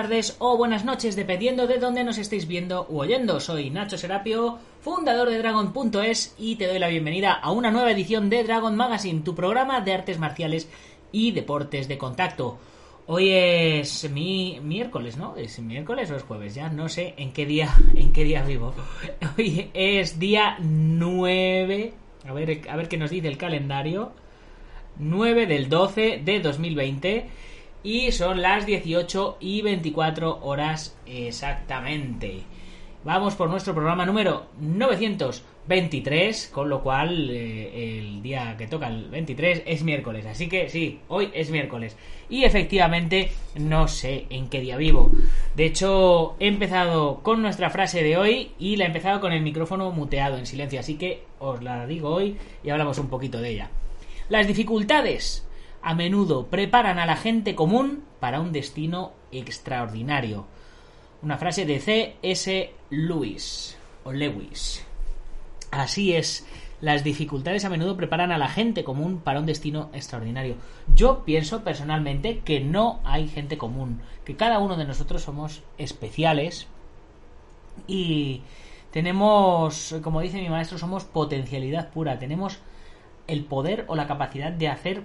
Tardes 0.00 0.36
o 0.38 0.56
buenas 0.56 0.86
noches, 0.86 1.14
dependiendo 1.14 1.66
de 1.66 1.76
dónde 1.76 2.04
nos 2.04 2.16
estéis 2.16 2.48
viendo 2.48 2.86
u 2.88 3.00
oyendo. 3.00 3.38
Soy 3.38 3.68
Nacho 3.68 3.98
Serapio, 3.98 4.58
fundador 4.80 5.28
de 5.28 5.36
Dragon.es 5.36 6.34
y 6.38 6.56
te 6.56 6.68
doy 6.68 6.78
la 6.78 6.88
bienvenida 6.88 7.34
a 7.34 7.52
una 7.52 7.70
nueva 7.70 7.92
edición 7.92 8.30
de 8.30 8.42
Dragon 8.42 8.74
Magazine, 8.74 9.20
tu 9.20 9.34
programa 9.34 9.82
de 9.82 9.92
artes 9.92 10.18
marciales 10.18 10.70
y 11.12 11.32
deportes 11.32 11.86
de 11.86 11.98
contacto. 11.98 12.58
Hoy 13.08 13.28
es 13.30 14.10
mi 14.10 14.58
miércoles, 14.62 15.18
¿no? 15.18 15.36
¿Es 15.36 15.58
miércoles 15.58 16.10
o 16.10 16.16
es 16.16 16.22
jueves? 16.22 16.54
Ya 16.54 16.70
no 16.70 16.88
sé 16.88 17.12
en 17.18 17.34
qué 17.34 17.44
día, 17.44 17.68
en 17.94 18.10
qué 18.14 18.24
día 18.24 18.42
vivo. 18.42 18.72
Hoy 19.36 19.68
es 19.74 20.18
día 20.18 20.56
9. 20.60 21.92
A 22.26 22.32
ver, 22.32 22.62
a 22.70 22.76
ver 22.76 22.88
qué 22.88 22.96
nos 22.96 23.10
dice 23.10 23.28
el 23.28 23.36
calendario. 23.36 24.12
9 24.98 25.44
del 25.44 25.68
12 25.68 26.22
de 26.24 26.40
2020 26.40 27.49
y 27.82 28.12
son 28.12 28.42
las 28.42 28.66
18 28.66 29.38
y 29.40 29.62
24 29.62 30.40
horas 30.42 30.96
exactamente. 31.06 32.42
Vamos 33.02 33.34
por 33.34 33.48
nuestro 33.48 33.72
programa 33.72 34.04
número 34.04 34.48
923, 34.60 36.50
con 36.52 36.68
lo 36.68 36.82
cual 36.82 37.30
eh, 37.30 37.98
el 37.98 38.20
día 38.20 38.56
que 38.58 38.66
toca 38.66 38.88
el 38.88 39.08
23 39.08 39.62
es 39.64 39.82
miércoles. 39.82 40.26
Así 40.26 40.50
que 40.50 40.68
sí, 40.68 41.00
hoy 41.08 41.30
es 41.32 41.50
miércoles. 41.50 41.96
Y 42.28 42.44
efectivamente 42.44 43.30
no 43.54 43.88
sé 43.88 44.26
en 44.28 44.50
qué 44.50 44.60
día 44.60 44.76
vivo. 44.76 45.10
De 45.56 45.64
hecho, 45.64 46.36
he 46.40 46.48
empezado 46.48 47.20
con 47.22 47.40
nuestra 47.40 47.70
frase 47.70 48.02
de 48.02 48.18
hoy 48.18 48.50
y 48.58 48.76
la 48.76 48.84
he 48.84 48.88
empezado 48.88 49.18
con 49.20 49.32
el 49.32 49.40
micrófono 49.40 49.90
muteado 49.92 50.36
en 50.36 50.44
silencio. 50.44 50.78
Así 50.78 50.96
que 50.96 51.24
os 51.38 51.62
la 51.62 51.86
digo 51.86 52.10
hoy 52.10 52.36
y 52.62 52.68
hablamos 52.68 52.98
un 52.98 53.08
poquito 53.08 53.40
de 53.40 53.48
ella. 53.48 53.70
Las 54.28 54.46
dificultades 54.46 55.48
a 55.82 55.94
menudo 55.94 56.46
preparan 56.46 56.98
a 56.98 57.06
la 57.06 57.16
gente 57.16 57.54
común 57.54 58.04
para 58.20 58.40
un 58.40 58.52
destino 58.52 59.12
extraordinario. 59.32 60.46
Una 61.22 61.38
frase 61.38 61.66
de 61.66 61.80
C.S. 61.80 62.72
Lewis 62.90 63.76
o 64.04 64.12
Lewis. 64.12 64.84
Así 65.70 66.14
es, 66.14 66.46
las 66.80 67.04
dificultades 67.04 67.64
a 67.64 67.70
menudo 67.70 67.96
preparan 67.96 68.32
a 68.32 68.38
la 68.38 68.48
gente 68.48 68.84
común 68.84 69.20
para 69.22 69.38
un 69.38 69.46
destino 69.46 69.90
extraordinario. 69.92 70.56
Yo 70.94 71.24
pienso 71.24 71.62
personalmente 71.62 72.40
que 72.40 72.60
no 72.60 73.00
hay 73.04 73.28
gente 73.28 73.58
común, 73.58 74.00
que 74.24 74.36
cada 74.36 74.58
uno 74.58 74.76
de 74.76 74.86
nosotros 74.86 75.22
somos 75.22 75.62
especiales 75.78 76.66
y 77.86 78.42
tenemos, 78.90 79.94
como 80.02 80.20
dice 80.20 80.40
mi 80.40 80.48
maestro, 80.48 80.78
somos 80.78 81.04
potencialidad 81.04 81.90
pura, 81.90 82.18
tenemos 82.18 82.58
el 83.26 83.44
poder 83.44 83.84
o 83.88 83.94
la 83.94 84.06
capacidad 84.06 84.50
de 84.50 84.68
hacer 84.68 85.02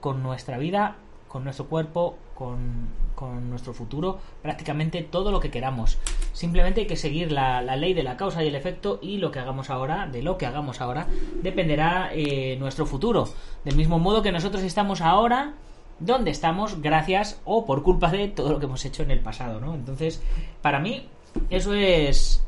con 0.00 0.22
nuestra 0.22 0.58
vida, 0.58 0.96
con 1.28 1.44
nuestro 1.44 1.66
cuerpo, 1.66 2.16
con, 2.34 2.88
con, 3.14 3.50
nuestro 3.50 3.74
futuro, 3.74 4.18
prácticamente 4.42 5.02
todo 5.02 5.30
lo 5.30 5.40
que 5.40 5.50
queramos. 5.50 5.98
Simplemente 6.32 6.82
hay 6.82 6.86
que 6.86 6.96
seguir 6.96 7.32
la, 7.32 7.60
la, 7.62 7.76
ley 7.76 7.94
de 7.94 8.02
la 8.02 8.16
causa 8.16 8.42
y 8.42 8.48
el 8.48 8.54
efecto 8.54 8.98
y 9.02 9.18
lo 9.18 9.30
que 9.30 9.40
hagamos 9.40 9.70
ahora, 9.70 10.06
de 10.06 10.22
lo 10.22 10.38
que 10.38 10.46
hagamos 10.46 10.80
ahora, 10.80 11.06
dependerá 11.42 12.10
eh, 12.12 12.56
nuestro 12.58 12.86
futuro. 12.86 13.28
Del 13.64 13.76
mismo 13.76 13.98
modo 13.98 14.22
que 14.22 14.32
nosotros 14.32 14.62
estamos 14.62 15.00
ahora 15.00 15.54
donde 16.00 16.30
estamos 16.30 16.80
gracias 16.80 17.40
o 17.44 17.66
por 17.66 17.82
culpa 17.82 18.10
de 18.10 18.28
todo 18.28 18.52
lo 18.52 18.58
que 18.58 18.66
hemos 18.66 18.84
hecho 18.84 19.02
en 19.02 19.10
el 19.10 19.20
pasado, 19.20 19.60
¿no? 19.60 19.74
Entonces, 19.74 20.22
para 20.62 20.78
mí, 20.78 21.08
eso 21.50 21.74
es 21.74 22.44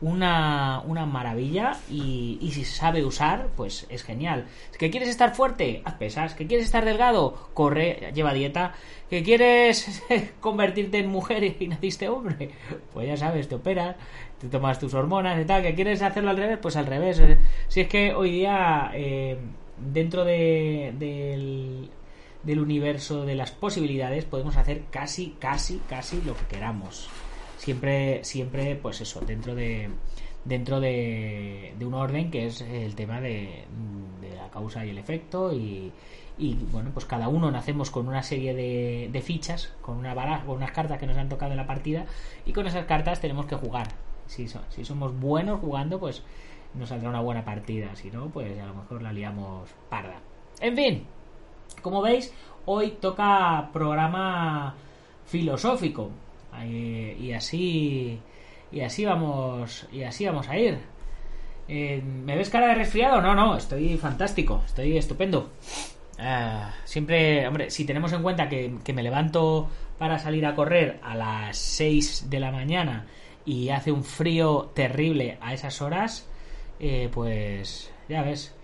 una, 0.00 0.80
una 0.86 1.06
maravilla 1.06 1.76
y, 1.90 2.38
y, 2.40 2.52
si 2.52 2.64
sabe 2.64 3.04
usar, 3.04 3.48
pues 3.56 3.86
es 3.88 4.04
genial. 4.04 4.46
¿Que 4.78 4.90
quieres 4.90 5.08
estar 5.08 5.34
fuerte? 5.34 5.82
Haz 5.84 5.94
pesas. 5.94 6.34
¿Que 6.34 6.46
quieres 6.46 6.66
estar 6.66 6.84
delgado? 6.84 7.50
Corre, 7.54 8.12
lleva 8.14 8.32
dieta. 8.32 8.74
¿Que 9.10 9.22
quieres 9.22 10.02
convertirte 10.40 10.98
en 10.98 11.08
mujer 11.08 11.56
y 11.58 11.68
naciste 11.68 12.08
hombre? 12.08 12.50
Pues 12.92 13.08
ya 13.08 13.16
sabes, 13.16 13.48
te 13.48 13.56
operas, 13.56 13.96
te 14.40 14.48
tomas 14.48 14.78
tus 14.78 14.94
hormonas 14.94 15.40
y 15.40 15.44
tal. 15.44 15.62
¿Que 15.62 15.74
quieres 15.74 16.00
hacerlo 16.02 16.30
al 16.30 16.36
revés? 16.36 16.58
Pues 16.62 16.76
al 16.76 16.86
revés. 16.86 17.20
Si 17.66 17.80
es 17.80 17.88
que 17.88 18.14
hoy 18.14 18.30
día, 18.30 18.92
eh, 18.94 19.36
dentro 19.78 20.24
de, 20.24 20.94
del, 20.96 21.90
del 22.44 22.60
universo 22.60 23.24
de 23.24 23.34
las 23.34 23.50
posibilidades, 23.50 24.24
podemos 24.26 24.56
hacer 24.56 24.84
casi, 24.90 25.34
casi, 25.40 25.80
casi 25.88 26.22
lo 26.22 26.36
que 26.36 26.44
queramos 26.46 27.08
siempre 27.58 28.24
siempre 28.24 28.76
pues 28.76 29.00
eso 29.00 29.20
dentro 29.20 29.54
de 29.54 29.90
dentro 30.44 30.80
de, 30.80 31.74
de 31.78 31.84
un 31.84 31.94
orden 31.94 32.30
que 32.30 32.46
es 32.46 32.62
el 32.62 32.94
tema 32.94 33.20
de, 33.20 33.64
la 34.34 34.48
causa 34.50 34.86
y 34.86 34.90
el 34.90 34.98
efecto 34.98 35.52
y, 35.52 35.92
y 36.38 36.54
bueno 36.72 36.90
pues 36.94 37.04
cada 37.04 37.28
uno 37.28 37.50
nacemos 37.50 37.90
con 37.90 38.08
una 38.08 38.22
serie 38.22 38.54
de, 38.54 39.10
de 39.12 39.20
fichas 39.20 39.74
con 39.82 39.96
una 39.98 40.14
baraja 40.14 40.46
con 40.46 40.56
unas 40.56 40.70
cartas 40.70 40.98
que 40.98 41.06
nos 41.06 41.16
han 41.16 41.28
tocado 41.28 41.50
en 41.50 41.58
la 41.58 41.66
partida 41.66 42.06
y 42.46 42.52
con 42.52 42.66
esas 42.66 42.86
cartas 42.86 43.20
tenemos 43.20 43.46
que 43.46 43.56
jugar. 43.56 43.88
Si, 44.26 44.46
so, 44.46 44.60
si 44.68 44.84
somos 44.84 45.18
buenos 45.18 45.60
jugando 45.60 45.98
pues 45.98 46.22
nos 46.74 46.90
saldrá 46.90 47.08
una 47.08 47.20
buena 47.20 47.44
partida 47.44 47.96
si 47.96 48.10
no 48.10 48.28
pues 48.28 48.58
a 48.58 48.66
lo 48.66 48.74
mejor 48.74 49.02
la 49.02 49.12
liamos 49.12 49.68
parda. 49.90 50.20
En 50.60 50.76
fin 50.76 51.04
como 51.82 52.02
veis 52.02 52.32
hoy 52.64 52.92
toca 53.00 53.70
programa 53.72 54.74
filosófico 55.26 56.10
y 56.64 57.32
así 57.32 58.20
y 58.70 58.80
así 58.80 59.04
vamos 59.04 59.86
y 59.92 60.02
así 60.02 60.26
vamos 60.26 60.48
a 60.48 60.58
ir 60.58 60.78
eh, 61.68 62.02
¿me 62.02 62.36
ves 62.36 62.50
cara 62.50 62.68
de 62.68 62.74
resfriado? 62.74 63.20
no, 63.20 63.34
no, 63.34 63.56
estoy 63.56 63.96
fantástico 63.96 64.62
estoy 64.66 64.96
estupendo 64.96 65.50
uh, 66.18 66.70
siempre, 66.84 67.46
hombre, 67.46 67.70
si 67.70 67.84
tenemos 67.84 68.12
en 68.12 68.22
cuenta 68.22 68.48
que, 68.48 68.74
que, 68.84 68.92
me 68.92 69.02
levanto 69.02 69.68
para 69.98 70.18
salir 70.18 70.46
a 70.46 70.54
correr 70.54 70.98
a 71.02 71.14
las 71.14 71.56
6 71.56 72.30
de 72.30 72.40
la 72.40 72.50
mañana 72.50 73.06
y 73.44 73.70
hace 73.70 73.92
un 73.92 74.04
frío 74.04 74.70
terrible 74.74 75.38
a 75.40 75.54
esas 75.54 75.80
horas 75.82 76.28
eh, 76.80 77.08
pues 77.12 77.90
ya 78.08 78.22
ves 78.22 78.54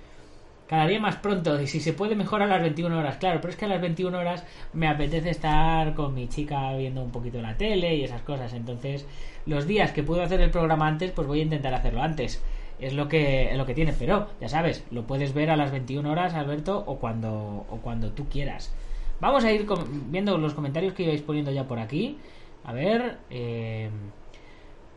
cada 0.66 0.86
día 0.86 1.00
más 1.00 1.16
pronto 1.16 1.60
y 1.60 1.66
si 1.66 1.80
se 1.80 1.92
puede 1.92 2.16
mejor 2.16 2.42
a 2.42 2.46
las 2.46 2.62
21 2.62 2.98
horas, 2.98 3.16
claro, 3.16 3.40
pero 3.40 3.50
es 3.50 3.56
que 3.56 3.66
a 3.66 3.68
las 3.68 3.80
21 3.80 4.18
horas 4.18 4.44
me 4.72 4.88
apetece 4.88 5.30
estar 5.30 5.94
con 5.94 6.14
mi 6.14 6.28
chica 6.28 6.74
viendo 6.76 7.02
un 7.02 7.10
poquito 7.10 7.40
la 7.42 7.56
tele 7.56 7.96
y 7.96 8.04
esas 8.04 8.22
cosas, 8.22 8.52
entonces 8.54 9.06
los 9.46 9.66
días 9.66 9.92
que 9.92 10.02
puedo 10.02 10.22
hacer 10.22 10.40
el 10.40 10.50
programa 10.50 10.86
antes, 10.86 11.10
pues 11.10 11.26
voy 11.26 11.40
a 11.40 11.42
intentar 11.42 11.74
hacerlo 11.74 12.02
antes. 12.02 12.42
Es 12.80 12.92
lo 12.92 13.08
que 13.08 13.52
es 13.52 13.56
lo 13.56 13.66
que 13.66 13.74
tiene, 13.74 13.92
pero 13.96 14.28
ya 14.40 14.48
sabes, 14.48 14.84
lo 14.90 15.06
puedes 15.06 15.32
ver 15.32 15.50
a 15.50 15.56
las 15.56 15.70
21 15.70 16.10
horas, 16.10 16.34
Alberto, 16.34 16.82
o 16.86 16.96
cuando 16.96 17.66
o 17.70 17.78
cuando 17.82 18.10
tú 18.10 18.28
quieras. 18.28 18.74
Vamos 19.20 19.44
a 19.44 19.52
ir 19.52 19.66
viendo 20.08 20.36
los 20.38 20.54
comentarios 20.54 20.92
que 20.92 21.04
ibais 21.04 21.22
poniendo 21.22 21.52
ya 21.52 21.64
por 21.64 21.78
aquí. 21.78 22.18
A 22.64 22.72
ver, 22.72 23.18
eh, 23.30 23.90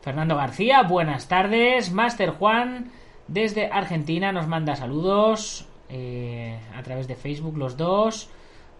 Fernando 0.02 0.36
García, 0.36 0.84
buenas 0.84 1.28
tardes. 1.28 1.92
Master 1.92 2.31
Juan, 2.31 2.92
desde 3.28 3.68
Argentina, 3.68 4.32
nos 4.32 4.48
manda 4.48 4.76
saludos 4.76 5.68
eh, 5.90 6.60
a 6.76 6.84
través 6.84 7.08
de 7.08 7.16
Facebook 7.16 7.58
los 7.58 7.78
dos. 7.78 8.30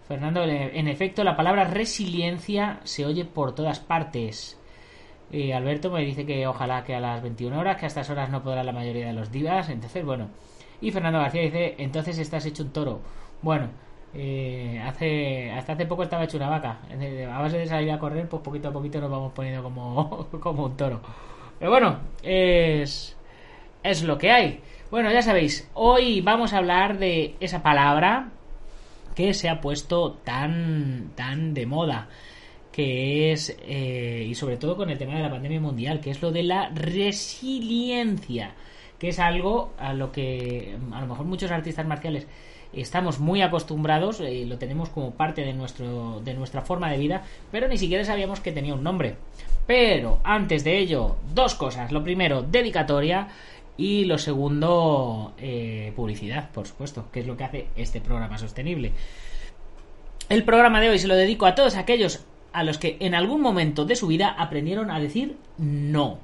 Fernando, 0.06 0.42
en 0.42 0.88
efecto, 0.88 1.22
la 1.22 1.36
palabra 1.36 1.64
resiliencia 1.64 2.80
se 2.84 3.04
oye 3.04 3.26
por 3.26 3.54
todas 3.54 3.78
partes. 3.78 4.58
Y 5.30 5.52
Alberto 5.52 5.90
me 5.90 6.02
dice 6.02 6.24
que 6.24 6.46
ojalá 6.46 6.82
que 6.84 6.94
a 6.94 7.00
las 7.00 7.22
21 7.22 7.58
horas, 7.58 7.76
que 7.76 7.84
a 7.84 7.88
estas 7.88 8.08
horas 8.08 8.30
no 8.30 8.42
podrá 8.42 8.64
la 8.64 8.72
mayoría 8.72 9.06
de 9.06 9.12
los 9.12 9.30
días. 9.30 9.68
Entonces, 9.68 10.04
bueno. 10.04 10.28
Y 10.80 10.90
Fernando 10.90 11.18
García 11.18 11.42
dice, 11.42 11.74
entonces 11.78 12.18
estás 12.18 12.46
hecho 12.46 12.62
un 12.62 12.70
toro. 12.70 13.00
Bueno, 13.42 13.68
eh, 14.14 14.80
hace 14.82 15.50
hasta 15.50 15.74
hace 15.74 15.84
poco 15.84 16.04
estaba 16.04 16.24
hecho 16.24 16.38
una 16.38 16.48
vaca. 16.48 16.78
A 17.30 17.42
base 17.42 17.58
de 17.58 17.66
salir 17.66 17.90
a 17.90 17.98
correr, 17.98 18.28
pues 18.28 18.42
poquito 18.42 18.68
a 18.68 18.72
poquito 18.72 19.00
nos 19.00 19.10
vamos 19.10 19.32
poniendo 19.34 19.62
como, 19.62 20.26
como 20.40 20.64
un 20.64 20.76
toro. 20.76 21.00
Pero 21.58 21.70
bueno, 21.70 21.98
es, 22.22 23.17
es 23.90 24.02
lo 24.02 24.18
que 24.18 24.30
hay. 24.30 24.60
Bueno, 24.90 25.12
ya 25.12 25.22
sabéis, 25.22 25.68
hoy 25.74 26.20
vamos 26.20 26.52
a 26.52 26.58
hablar 26.58 26.98
de 26.98 27.34
esa 27.40 27.62
palabra 27.62 28.30
que 29.14 29.34
se 29.34 29.48
ha 29.48 29.60
puesto 29.60 30.12
tan, 30.24 31.10
tan 31.14 31.54
de 31.54 31.66
moda 31.66 32.08
que 32.78 33.32
es, 33.32 33.56
eh, 33.66 34.24
y 34.28 34.36
sobre 34.36 34.56
todo 34.56 34.76
con 34.76 34.88
el 34.88 34.98
tema 34.98 35.16
de 35.16 35.22
la 35.22 35.30
pandemia 35.30 35.60
mundial, 35.60 36.00
que 36.00 36.10
es 36.10 36.22
lo 36.22 36.30
de 36.30 36.44
la 36.44 36.68
resiliencia, 36.68 38.52
que 39.00 39.08
es 39.08 39.18
algo 39.18 39.72
a 39.78 39.92
lo 39.92 40.12
que 40.12 40.76
a 40.92 41.00
lo 41.00 41.08
mejor 41.08 41.26
muchos 41.26 41.50
artistas 41.50 41.86
marciales 41.86 42.28
estamos 42.72 43.18
muy 43.18 43.42
acostumbrados 43.42 44.20
y 44.20 44.44
lo 44.44 44.58
tenemos 44.58 44.90
como 44.90 45.10
parte 45.12 45.44
de, 45.44 45.54
nuestro, 45.54 46.20
de 46.24 46.34
nuestra 46.34 46.62
forma 46.62 46.88
de 46.90 46.98
vida, 46.98 47.24
pero 47.50 47.66
ni 47.66 47.78
siquiera 47.78 48.04
sabíamos 48.04 48.38
que 48.38 48.52
tenía 48.52 48.74
un 48.74 48.84
nombre. 48.84 49.16
Pero 49.66 50.20
antes 50.24 50.64
de 50.64 50.78
ello, 50.78 51.16
dos 51.34 51.54
cosas. 51.54 51.92
Lo 51.92 52.02
primero, 52.02 52.42
dedicatoria. 52.42 53.28
Y 53.78 54.04
lo 54.06 54.18
segundo, 54.18 55.34
eh, 55.38 55.92
publicidad, 55.94 56.50
por 56.50 56.66
supuesto, 56.66 57.10
que 57.12 57.20
es 57.20 57.26
lo 57.26 57.36
que 57.36 57.44
hace 57.44 57.68
este 57.76 58.00
programa 58.00 58.36
sostenible. 58.36 58.92
El 60.28 60.42
programa 60.42 60.80
de 60.80 60.90
hoy 60.90 60.98
se 60.98 61.06
lo 61.06 61.14
dedico 61.14 61.46
a 61.46 61.54
todos 61.54 61.76
aquellos 61.76 62.26
a 62.52 62.64
los 62.64 62.76
que 62.76 62.96
en 62.98 63.14
algún 63.14 63.40
momento 63.40 63.84
de 63.84 63.94
su 63.94 64.08
vida 64.08 64.34
aprendieron 64.36 64.90
a 64.90 64.98
decir 64.98 65.36
no. 65.58 66.18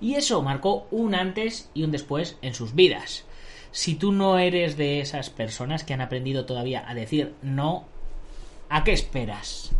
Y 0.00 0.14
eso 0.14 0.42
marcó 0.42 0.88
un 0.90 1.14
antes 1.14 1.70
y 1.74 1.84
un 1.84 1.92
después 1.92 2.38
en 2.42 2.54
sus 2.54 2.74
vidas. 2.74 3.24
Si 3.70 3.94
tú 3.94 4.10
no 4.10 4.38
eres 4.38 4.76
de 4.76 5.00
esas 5.00 5.30
personas 5.30 5.84
que 5.84 5.94
han 5.94 6.00
aprendido 6.00 6.44
todavía 6.44 6.84
a 6.88 6.94
decir 6.94 7.34
no, 7.40 7.84
¿a 8.68 8.82
qué 8.82 8.92
esperas? 8.92 9.70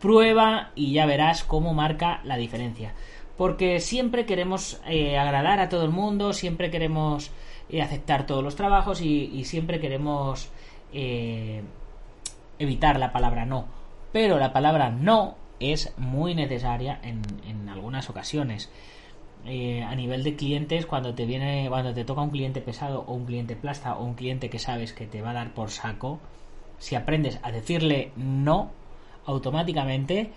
Prueba 0.00 0.70
y 0.76 0.92
ya 0.92 1.04
verás 1.04 1.42
cómo 1.42 1.74
marca 1.74 2.20
la 2.22 2.36
diferencia. 2.36 2.94
Porque 3.36 3.80
siempre 3.80 4.26
queremos 4.26 4.80
eh, 4.86 5.18
agradar 5.18 5.60
a 5.60 5.68
todo 5.68 5.84
el 5.84 5.90
mundo, 5.90 6.32
siempre 6.32 6.70
queremos 6.70 7.30
eh, 7.68 7.82
aceptar 7.82 8.26
todos 8.26 8.44
los 8.44 8.56
trabajos 8.56 9.00
y, 9.00 9.44
siempre 9.44 9.80
queremos 9.80 10.50
eh, 10.92 11.62
evitar 12.58 12.98
la 12.98 13.12
palabra 13.12 13.46
no 13.46 13.66
pero 14.12 14.38
la 14.38 14.52
palabra 14.52 14.90
no 14.90 15.36
es 15.58 15.94
muy 15.96 16.34
necesaria 16.34 17.00
en, 17.02 17.22
en 17.48 17.68
algunas 17.68 18.10
ocasiones. 18.10 18.70
A 19.44 19.94
nivel 19.96 20.22
de 20.22 20.36
clientes, 20.36 20.86
cuando 20.86 21.14
te 21.14 21.26
viene, 21.26 21.66
cuando 21.68 21.92
te 21.92 22.04
toca 22.04 22.20
un 22.20 22.30
cliente 22.30 22.60
pesado 22.60 23.04
o 23.08 23.14
un 23.14 23.24
cliente 23.24 23.56
plasta 23.56 23.96
o 23.96 24.04
un 24.04 24.14
cliente 24.14 24.50
que 24.50 24.60
sabes 24.60 24.92
que 24.92 25.06
te 25.06 25.20
va 25.20 25.30
a 25.30 25.34
dar 25.34 25.52
por 25.52 25.70
saco, 25.70 26.20
si 26.78 26.94
aprendes 26.94 27.40
a 27.42 27.50
decirle 27.50 28.12
no 28.16 28.70
automáticamente, 29.24 30.30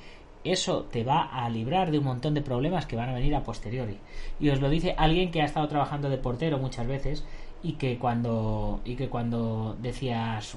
eso 0.46 0.84
te 0.84 1.04
va 1.04 1.24
a 1.24 1.50
librar 1.50 1.92
de 1.92 2.00
un 2.00 2.06
montón 2.06 2.34
de 2.34 2.42
problemas 2.42 2.86
que 2.86 2.96
van 2.96 3.10
a 3.10 3.14
venir 3.14 3.36
a 3.36 3.44
posteriori. 3.44 4.00
Y 4.40 4.50
os 4.50 4.62
lo 4.62 4.70
dice 4.70 4.96
alguien 4.98 5.32
que 5.32 5.42
ha 5.42 5.46
estado 5.46 5.68
trabajando 5.68 6.10
de 6.10 6.18
portero 6.18 6.58
muchas 6.60 6.88
veces 6.88 7.26
y 7.64 7.74
que 7.74 7.98
cuando 7.98 8.82
y 8.86 8.96
que 8.96 9.10
cuando 9.10 9.76
decías 9.82 10.56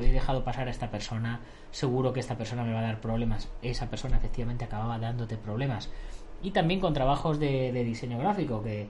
he 0.00 0.12
dejado 0.12 0.44
pasar 0.44 0.68
a 0.68 0.70
esta 0.70 0.90
persona 0.90 1.40
seguro 1.70 2.12
que 2.12 2.20
esta 2.20 2.36
persona 2.36 2.64
me 2.64 2.72
va 2.72 2.80
a 2.80 2.82
dar 2.82 3.00
problemas. 3.00 3.48
Esa 3.62 3.88
persona 3.88 4.16
efectivamente 4.16 4.64
acababa 4.64 4.98
dándote 4.98 5.36
problemas. 5.36 5.90
Y 6.42 6.50
también 6.50 6.80
con 6.80 6.94
trabajos 6.94 7.38
de, 7.38 7.72
diseño 7.84 8.18
gráfico, 8.18 8.62
que, 8.62 8.88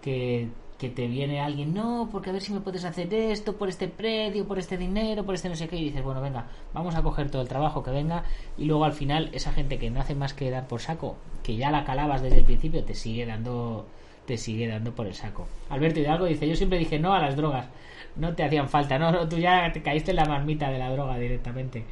que, 0.00 0.48
te 0.78 1.08
viene 1.08 1.40
alguien, 1.40 1.74
no, 1.74 2.08
porque 2.12 2.30
a 2.30 2.32
ver 2.32 2.40
si 2.40 2.52
me 2.52 2.60
puedes 2.60 2.84
hacer 2.84 3.12
esto 3.12 3.56
por 3.56 3.68
este 3.68 3.88
precio, 3.88 4.46
por 4.46 4.60
este 4.60 4.76
dinero, 4.76 5.24
por 5.24 5.34
este 5.34 5.48
no 5.48 5.56
sé 5.56 5.66
qué, 5.66 5.76
y 5.76 5.84
dices, 5.84 6.04
bueno, 6.04 6.20
venga, 6.20 6.46
vamos 6.72 6.94
a 6.94 7.02
coger 7.02 7.30
todo 7.30 7.42
el 7.42 7.48
trabajo 7.48 7.82
que 7.82 7.90
venga, 7.90 8.22
y 8.56 8.66
luego 8.66 8.84
al 8.84 8.92
final 8.92 9.30
esa 9.32 9.52
gente 9.52 9.78
que 9.78 9.90
no 9.90 10.00
hace 10.00 10.14
más 10.14 10.34
que 10.34 10.50
dar 10.50 10.68
por 10.68 10.80
saco, 10.80 11.16
que 11.42 11.56
ya 11.56 11.72
la 11.72 11.84
calabas 11.84 12.22
desde 12.22 12.38
el 12.38 12.44
principio, 12.44 12.84
te 12.84 12.94
sigue 12.94 13.26
dando 13.26 13.88
te 14.24 14.36
sigue 14.36 14.68
dando 14.68 14.92
por 14.94 15.06
el 15.06 15.14
saco. 15.14 15.48
Alberto 15.70 16.00
Hidalgo 16.00 16.26
dice, 16.26 16.46
yo 16.46 16.54
siempre 16.54 16.78
dije 16.78 16.98
no 16.98 17.14
a 17.14 17.18
las 17.18 17.34
drogas, 17.34 17.66
no 18.14 18.34
te 18.34 18.44
hacían 18.44 18.68
falta, 18.68 18.98
no, 18.98 19.10
no 19.10 19.28
tú 19.28 19.38
ya 19.38 19.72
te 19.72 19.82
caíste 19.82 20.10
en 20.12 20.16
la 20.16 20.26
marmita 20.26 20.70
de 20.70 20.78
la 20.78 20.90
droga 20.90 21.18
directamente. 21.18 21.84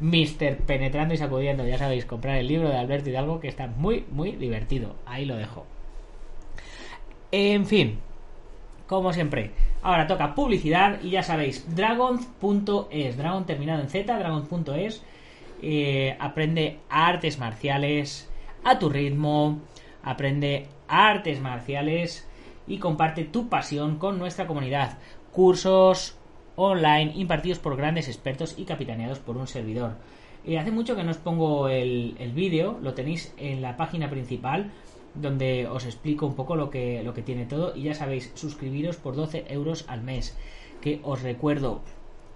Mister 0.00 0.58
Penetrando 0.58 1.14
y 1.14 1.18
Sacudiendo. 1.18 1.66
Ya 1.66 1.78
sabéis, 1.78 2.04
comprar 2.04 2.36
el 2.36 2.48
libro 2.48 2.68
de 2.68 2.76
Alberto 2.76 3.10
Hidalgo 3.10 3.40
que 3.40 3.48
está 3.48 3.66
muy, 3.68 4.04
muy 4.10 4.32
divertido. 4.32 4.96
Ahí 5.06 5.24
lo 5.24 5.36
dejo. 5.36 5.66
En 7.30 7.66
fin, 7.66 7.98
como 8.86 9.12
siempre. 9.12 9.50
Ahora 9.82 10.06
toca 10.06 10.34
publicidad 10.34 11.00
y 11.02 11.10
ya 11.10 11.22
sabéis, 11.22 11.74
dragons.es, 11.74 13.16
dragon 13.16 13.46
terminado 13.46 13.82
en 13.82 13.88
Z, 13.88 14.18
dragons.es. 14.18 15.02
Eh, 15.62 16.16
aprende 16.20 16.78
artes 16.90 17.38
marciales 17.38 18.30
a 18.64 18.78
tu 18.78 18.88
ritmo, 18.88 19.60
aprende 20.02 20.66
artes 20.88 21.40
marciales 21.40 22.28
y 22.66 22.78
comparte 22.78 23.24
tu 23.24 23.48
pasión 23.48 23.98
con 23.98 24.18
nuestra 24.18 24.46
comunidad. 24.46 24.98
Cursos, 25.32 26.16
online 26.56 27.12
impartidos 27.14 27.58
por 27.58 27.76
grandes 27.76 28.08
expertos 28.08 28.54
y 28.58 28.64
capitaneados 28.64 29.18
por 29.18 29.36
un 29.36 29.46
servidor. 29.46 29.92
Eh, 30.46 30.58
hace 30.58 30.70
mucho 30.70 30.94
que 30.94 31.04
no 31.04 31.10
os 31.10 31.16
pongo 31.16 31.68
el, 31.68 32.16
el 32.18 32.32
vídeo, 32.32 32.78
lo 32.82 32.92
tenéis 32.94 33.34
en 33.38 33.62
la 33.62 33.76
página 33.76 34.10
principal 34.10 34.70
donde 35.14 35.66
os 35.68 35.84
explico 35.84 36.26
un 36.26 36.34
poco 36.34 36.56
lo 36.56 36.70
que, 36.70 37.02
lo 37.02 37.14
que 37.14 37.22
tiene 37.22 37.46
todo. 37.46 37.74
Y 37.76 37.82
ya 37.84 37.94
sabéis, 37.94 38.32
suscribiros 38.34 38.96
por 38.96 39.16
12 39.16 39.46
euros 39.48 39.84
al 39.88 40.02
mes, 40.02 40.36
que 40.80 41.00
os 41.02 41.22
recuerdo 41.22 41.82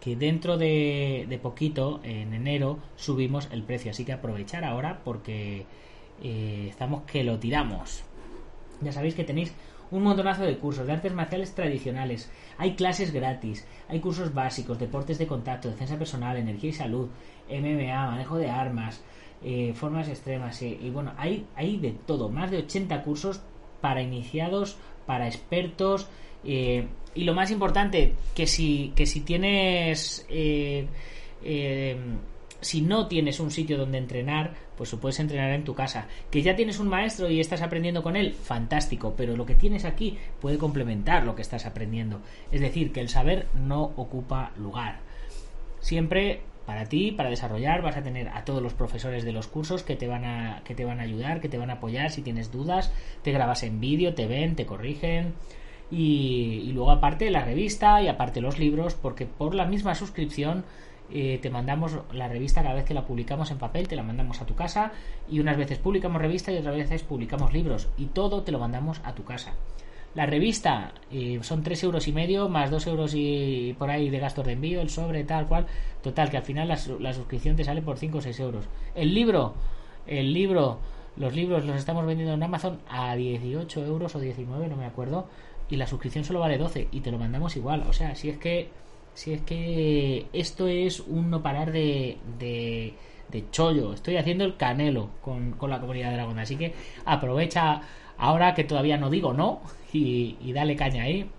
que 0.00 0.16
dentro 0.16 0.56
de, 0.56 1.26
de 1.28 1.38
poquito, 1.38 2.00
en 2.04 2.32
enero, 2.32 2.78
subimos 2.96 3.48
el 3.50 3.62
precio, 3.64 3.90
así 3.90 4.04
que 4.04 4.12
aprovechar 4.12 4.64
ahora 4.64 5.00
porque 5.04 5.66
eh, 6.22 6.66
estamos 6.70 7.02
que 7.02 7.24
lo 7.24 7.38
tiramos. 7.38 8.02
Ya 8.80 8.92
sabéis 8.92 9.14
que 9.14 9.24
tenéis 9.24 9.52
un 9.90 10.02
montonazo 10.02 10.42
de 10.42 10.58
cursos 10.58 10.86
de 10.86 10.92
artes 10.92 11.14
marciales 11.14 11.54
tradicionales, 11.54 12.30
hay 12.58 12.74
clases 12.74 13.12
gratis, 13.12 13.66
hay 13.88 14.00
cursos 14.00 14.34
básicos, 14.34 14.78
deportes 14.78 15.18
de 15.18 15.26
contacto, 15.26 15.70
defensa 15.70 15.98
personal, 15.98 16.36
energía 16.36 16.70
y 16.70 16.74
salud, 16.74 17.08
MMA, 17.48 18.10
manejo 18.10 18.36
de 18.36 18.50
armas, 18.50 19.02
eh, 19.42 19.72
formas 19.74 20.08
extremas, 20.08 20.60
eh, 20.62 20.78
y 20.80 20.90
bueno, 20.90 21.12
hay, 21.16 21.46
hay 21.54 21.76
de 21.76 21.92
todo, 21.92 22.28
más 22.28 22.50
de 22.50 22.58
80 22.58 23.02
cursos 23.02 23.40
para 23.80 24.02
iniciados, 24.02 24.76
para 25.06 25.28
expertos, 25.28 26.08
eh, 26.44 26.86
y 27.14 27.24
lo 27.24 27.34
más 27.34 27.50
importante, 27.50 28.14
que 28.34 28.46
si, 28.46 28.92
que 28.94 29.06
si 29.06 29.20
tienes 29.20 30.26
si 32.60 32.80
no 32.80 33.06
tienes 33.06 33.38
un 33.40 33.50
sitio 33.50 33.78
donde 33.78 33.98
entrenar, 33.98 34.54
pues 34.76 34.92
lo 34.92 34.98
puedes 34.98 35.20
entrenar 35.20 35.52
en 35.52 35.64
tu 35.64 35.74
casa. 35.74 36.08
Que 36.30 36.42
ya 36.42 36.56
tienes 36.56 36.78
un 36.80 36.88
maestro 36.88 37.30
y 37.30 37.40
estás 37.40 37.62
aprendiendo 37.62 38.02
con 38.02 38.16
él, 38.16 38.32
fantástico, 38.32 39.14
pero 39.16 39.36
lo 39.36 39.46
que 39.46 39.54
tienes 39.54 39.84
aquí 39.84 40.18
puede 40.40 40.58
complementar 40.58 41.24
lo 41.24 41.34
que 41.34 41.42
estás 41.42 41.66
aprendiendo. 41.66 42.20
Es 42.50 42.60
decir, 42.60 42.92
que 42.92 43.00
el 43.00 43.08
saber 43.08 43.46
no 43.54 43.82
ocupa 43.96 44.52
lugar. 44.56 45.00
Siempre 45.80 46.42
para 46.68 46.84
ti, 46.84 47.12
para 47.12 47.30
desarrollar, 47.30 47.80
vas 47.80 47.96
a 47.96 48.02
tener 48.02 48.28
a 48.28 48.44
todos 48.44 48.62
los 48.62 48.74
profesores 48.74 49.24
de 49.24 49.32
los 49.32 49.46
cursos 49.46 49.82
que 49.82 49.96
te 49.96 50.06
van 50.06 50.26
a, 50.26 50.60
que 50.66 50.74
te 50.74 50.84
van 50.84 51.00
a 51.00 51.04
ayudar, 51.04 51.40
que 51.40 51.48
te 51.48 51.56
van 51.56 51.70
a 51.70 51.76
apoyar 51.80 52.10
si 52.10 52.20
tienes 52.20 52.52
dudas, 52.52 52.92
te 53.22 53.32
grabas 53.32 53.62
en 53.62 53.80
vídeo, 53.80 54.12
te 54.12 54.26
ven, 54.26 54.54
te 54.54 54.66
corrigen. 54.66 55.32
Y, 55.90 56.70
luego 56.74 56.90
aparte 56.90 57.30
la 57.30 57.42
revista 57.42 58.02
y 58.02 58.08
aparte 58.08 58.42
los 58.42 58.58
libros, 58.58 58.94
porque 58.94 59.24
por 59.24 59.54
la 59.54 59.64
misma 59.64 59.94
suscripción 59.94 60.66
eh, 61.10 61.38
te 61.40 61.48
mandamos 61.48 62.00
la 62.12 62.28
revista 62.28 62.62
cada 62.62 62.74
vez 62.74 62.84
que 62.84 62.92
la 62.92 63.06
publicamos 63.06 63.50
en 63.50 63.56
papel, 63.56 63.88
te 63.88 63.96
la 63.96 64.02
mandamos 64.02 64.42
a 64.42 64.44
tu 64.44 64.54
casa 64.54 64.92
y 65.26 65.40
unas 65.40 65.56
veces 65.56 65.78
publicamos 65.78 66.20
revista 66.20 66.52
y 66.52 66.58
otras 66.58 66.76
veces 66.76 67.02
publicamos 67.02 67.54
libros 67.54 67.88
y 67.96 68.08
todo 68.08 68.42
te 68.42 68.52
lo 68.52 68.58
mandamos 68.58 69.00
a 69.04 69.14
tu 69.14 69.24
casa. 69.24 69.54
La 70.18 70.26
revista 70.26 70.94
son 71.42 71.62
3 71.62 71.84
euros 71.84 72.08
y 72.08 72.12
medio 72.12 72.48
más 72.48 72.72
2 72.72 72.88
euros 72.88 73.12
y 73.14 73.76
por 73.78 73.88
ahí 73.88 74.10
de 74.10 74.18
gastos 74.18 74.44
de 74.46 74.54
envío, 74.54 74.80
el 74.80 74.90
sobre, 74.90 75.22
tal 75.22 75.46
cual. 75.46 75.66
Total, 76.02 76.28
que 76.28 76.36
al 76.38 76.42
final 76.42 76.66
la, 76.66 76.76
la 76.98 77.12
suscripción 77.12 77.54
te 77.54 77.62
sale 77.62 77.82
por 77.82 77.98
5 77.98 78.18
o 78.18 78.20
6 78.20 78.40
euros. 78.40 78.64
El 78.96 79.14
libro, 79.14 79.54
el 80.08 80.32
libro, 80.32 80.80
los 81.18 81.36
libros 81.36 81.64
los 81.64 81.76
estamos 81.76 82.04
vendiendo 82.04 82.34
en 82.34 82.42
Amazon 82.42 82.80
a 82.88 83.14
18 83.14 83.86
euros 83.86 84.12
o 84.16 84.18
19, 84.18 84.66
no 84.66 84.74
me 84.74 84.86
acuerdo. 84.86 85.28
Y 85.70 85.76
la 85.76 85.86
suscripción 85.86 86.24
solo 86.24 86.40
vale 86.40 86.58
12 86.58 86.88
y 86.90 86.98
te 86.98 87.12
lo 87.12 87.18
mandamos 87.18 87.54
igual. 87.54 87.84
O 87.88 87.92
sea, 87.92 88.16
si 88.16 88.28
es 88.28 88.38
que, 88.38 88.70
si 89.14 89.34
es 89.34 89.42
que 89.42 90.26
esto 90.32 90.66
es 90.66 90.98
un 90.98 91.30
no 91.30 91.44
parar 91.44 91.70
de, 91.70 92.18
de, 92.40 92.94
de 93.30 93.50
chollo. 93.52 93.92
Estoy 93.92 94.16
haciendo 94.16 94.44
el 94.44 94.56
canelo 94.56 95.10
con, 95.22 95.52
con 95.52 95.70
la 95.70 95.78
comunidad 95.78 96.08
de 96.10 96.16
Dragón. 96.16 96.40
Así 96.40 96.56
que 96.56 96.74
aprovecha 97.04 97.82
ahora 98.18 98.54
que 98.54 98.64
todavía 98.64 98.96
no 98.98 99.10
digo 99.10 99.32
no 99.32 99.60
y, 99.92 100.52
dale 100.52 100.76
caña 100.76 101.04
ahí. 101.04 101.30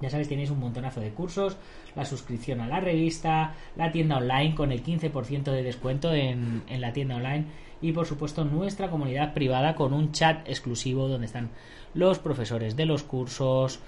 Ya 0.00 0.08
sabes, 0.08 0.30
tenéis 0.30 0.48
un 0.50 0.60
montonazo 0.60 1.00
de 1.00 1.10
cursos, 1.10 1.58
la 1.94 2.06
suscripción 2.06 2.62
a 2.62 2.66
la 2.66 2.80
revista, 2.80 3.54
la 3.76 3.92
tienda 3.92 4.16
online 4.16 4.54
con 4.54 4.72
el 4.72 4.82
15% 4.82 5.42
de 5.42 5.62
descuento 5.62 6.14
en, 6.14 6.62
en, 6.68 6.80
la 6.80 6.94
tienda 6.94 7.16
online 7.16 7.44
y 7.82 7.92
por 7.92 8.06
supuesto 8.06 8.46
nuestra 8.46 8.88
comunidad 8.88 9.34
privada 9.34 9.74
con 9.74 9.92
un 9.92 10.12
chat 10.12 10.48
exclusivo 10.48 11.06
donde 11.06 11.26
están 11.26 11.50
los 11.92 12.18
profesores 12.18 12.76
de 12.76 12.86
los 12.86 13.02
cursos, 13.02 13.80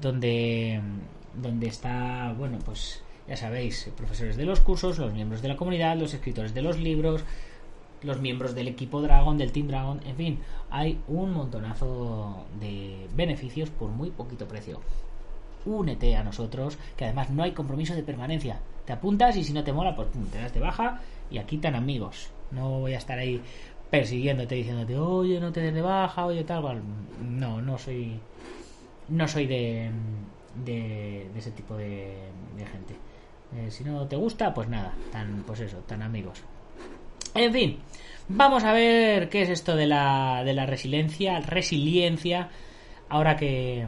donde, 0.00 0.80
donde 1.34 1.66
está, 1.66 2.34
bueno, 2.36 2.58
pues 2.64 3.02
ya 3.26 3.36
sabéis, 3.36 3.90
profesores 3.96 4.36
de 4.36 4.44
los 4.44 4.60
cursos, 4.60 4.98
los 4.98 5.12
miembros 5.12 5.42
de 5.42 5.48
la 5.48 5.56
comunidad, 5.56 5.96
los 5.96 6.14
escritores 6.14 6.54
de 6.54 6.62
los 6.62 6.78
libros, 6.78 7.24
los 8.02 8.20
miembros 8.20 8.54
del 8.54 8.68
equipo 8.68 9.02
Dragon, 9.02 9.38
del 9.38 9.52
Team 9.52 9.68
Dragon, 9.68 10.00
en 10.06 10.16
fin, 10.16 10.38
hay 10.70 11.00
un 11.08 11.32
montonazo 11.32 12.46
de 12.60 13.08
beneficios 13.14 13.70
por 13.70 13.90
muy 13.90 14.10
poquito 14.10 14.46
precio. 14.46 14.80
Únete 15.64 16.16
a 16.16 16.24
nosotros, 16.24 16.78
que 16.96 17.04
además 17.04 17.30
no 17.30 17.42
hay 17.42 17.52
compromiso 17.52 17.94
de 17.94 18.02
permanencia. 18.02 18.60
Te 18.84 18.92
apuntas 18.92 19.36
y 19.36 19.44
si 19.44 19.52
no 19.52 19.64
te 19.64 19.72
mola, 19.72 19.94
pues 19.94 20.08
te 20.32 20.38
das 20.38 20.54
de 20.54 20.60
baja 20.60 21.00
y 21.30 21.38
aquí 21.38 21.56
están 21.56 21.74
amigos. 21.74 22.30
No 22.50 22.80
voy 22.80 22.94
a 22.94 22.98
estar 22.98 23.18
ahí 23.18 23.42
persiguiéndote 23.90 24.54
diciéndote, 24.54 24.96
oye, 24.96 25.40
no 25.40 25.52
te 25.52 25.60
des 25.60 25.74
de 25.74 25.82
baja, 25.82 26.26
oye, 26.26 26.44
tal 26.44 26.62
cual. 26.62 26.82
No, 27.22 27.60
no 27.60 27.78
soy. 27.78 28.18
No 29.08 29.26
soy 29.28 29.46
de. 29.46 29.90
de, 30.64 31.30
ese 31.36 31.50
tipo 31.50 31.76
de, 31.76 32.30
gente. 32.56 32.94
Eh, 33.56 33.70
si 33.70 33.84
no 33.84 34.06
te 34.06 34.16
gusta, 34.16 34.52
pues 34.52 34.68
nada, 34.68 34.94
tan, 35.10 35.42
pues 35.46 35.60
eso, 35.60 35.78
tan 35.78 36.02
amigos. 36.02 36.42
En 37.34 37.52
fin, 37.52 37.78
vamos 38.28 38.64
a 38.64 38.72
ver 38.72 39.28
qué 39.28 39.42
es 39.42 39.50
esto 39.50 39.76
de 39.76 39.86
la, 39.86 40.42
de 40.44 40.54
la 40.54 40.66
resiliencia, 40.66 41.40
resiliencia, 41.40 42.48
ahora 43.08 43.36
que, 43.36 43.86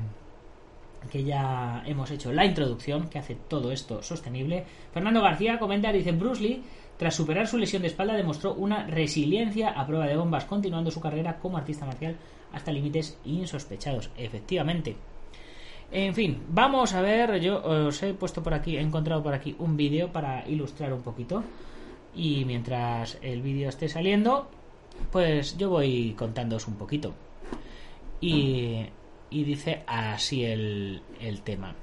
que 1.11 1.25
ya 1.25 1.83
hemos 1.87 2.11
hecho 2.11 2.33
la 2.33 2.45
introducción 2.45 3.09
que 3.09 3.19
hace 3.19 3.35
todo 3.35 3.73
esto 3.73 4.03
sostenible. 4.03 4.65
Fernando 4.93 5.23
García 5.23 5.59
comenta, 5.59 5.93
dice 5.93 6.13
Bruce 6.13 6.43
Lee, 6.43 6.63
tras 6.97 7.15
superar 7.15 7.47
su 7.47 7.57
lesión 7.57 7.83
de 7.83 7.89
espalda, 7.89 8.15
demostró 8.15 8.55
una 8.55 8.87
resiliencia 8.87 9.71
a 9.71 9.87
prueba 9.87 10.07
de 10.07 10.17
bombas, 10.17 10.45
continuando 10.45 10.91
su 10.91 11.01
carrera 11.01 11.39
como 11.39 11.57
artista 11.57 11.87
marcial 11.87 12.17
hasta 12.53 12.73
límites 12.73 13.19
insospechados. 13.25 14.11
Efectivamente. 14.17 14.97
En 15.91 16.15
fin, 16.15 16.45
vamos 16.49 16.95
a 16.95 17.01
ver, 17.01 17.41
yo 17.41 17.61
os 17.65 18.03
he 18.03 18.15
puesto 18.15 18.43
por 18.43 18.55
aquí, 18.55 18.77
he 18.77 18.81
encontrado 18.81 19.23
por 19.23 19.35
aquí 19.35 19.57
un 19.59 19.77
vídeo 19.77 20.13
para 20.13 20.49
ilustrar 20.49 20.93
un 20.93 21.03
poquito 21.03 21.43
y 22.15 22.45
mientras 22.45 23.19
el 23.23 23.43
vídeo 23.43 23.69
esté 23.69 23.89
saliendo, 23.89 24.49
pues 25.13 25.57
yo 25.57 25.71
voy 25.71 26.15
contándoos 26.17 26.69
un 26.69 26.77
poquito. 26.77 27.15
Y, 28.21 28.87
dice 29.31 29.83
así 29.87 30.45
el, 30.45 31.03
el 31.21 31.43
tema. 31.43 31.75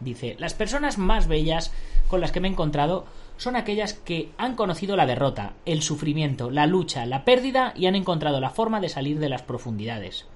Dice, 0.00 0.36
las 0.38 0.52
personas 0.52 0.98
más 0.98 1.26
bellas 1.26 1.72
con 2.08 2.20
las 2.20 2.30
que 2.30 2.40
me 2.40 2.48
he 2.48 2.50
encontrado 2.50 3.06
son 3.38 3.56
aquellas 3.56 3.94
que 3.94 4.30
han 4.36 4.54
conocido 4.54 4.96
la 4.96 5.06
derrota, 5.06 5.54
el 5.64 5.82
sufrimiento, 5.82 6.50
la 6.50 6.66
lucha, 6.66 7.06
la 7.06 7.24
pérdida 7.24 7.72
y 7.76 7.86
han 7.86 7.94
encontrado 7.94 8.40
la 8.40 8.50
forma 8.50 8.80
de 8.80 8.88
salir 8.88 9.18
de 9.18 9.28
las 9.28 9.42
profundidades. 9.42 10.26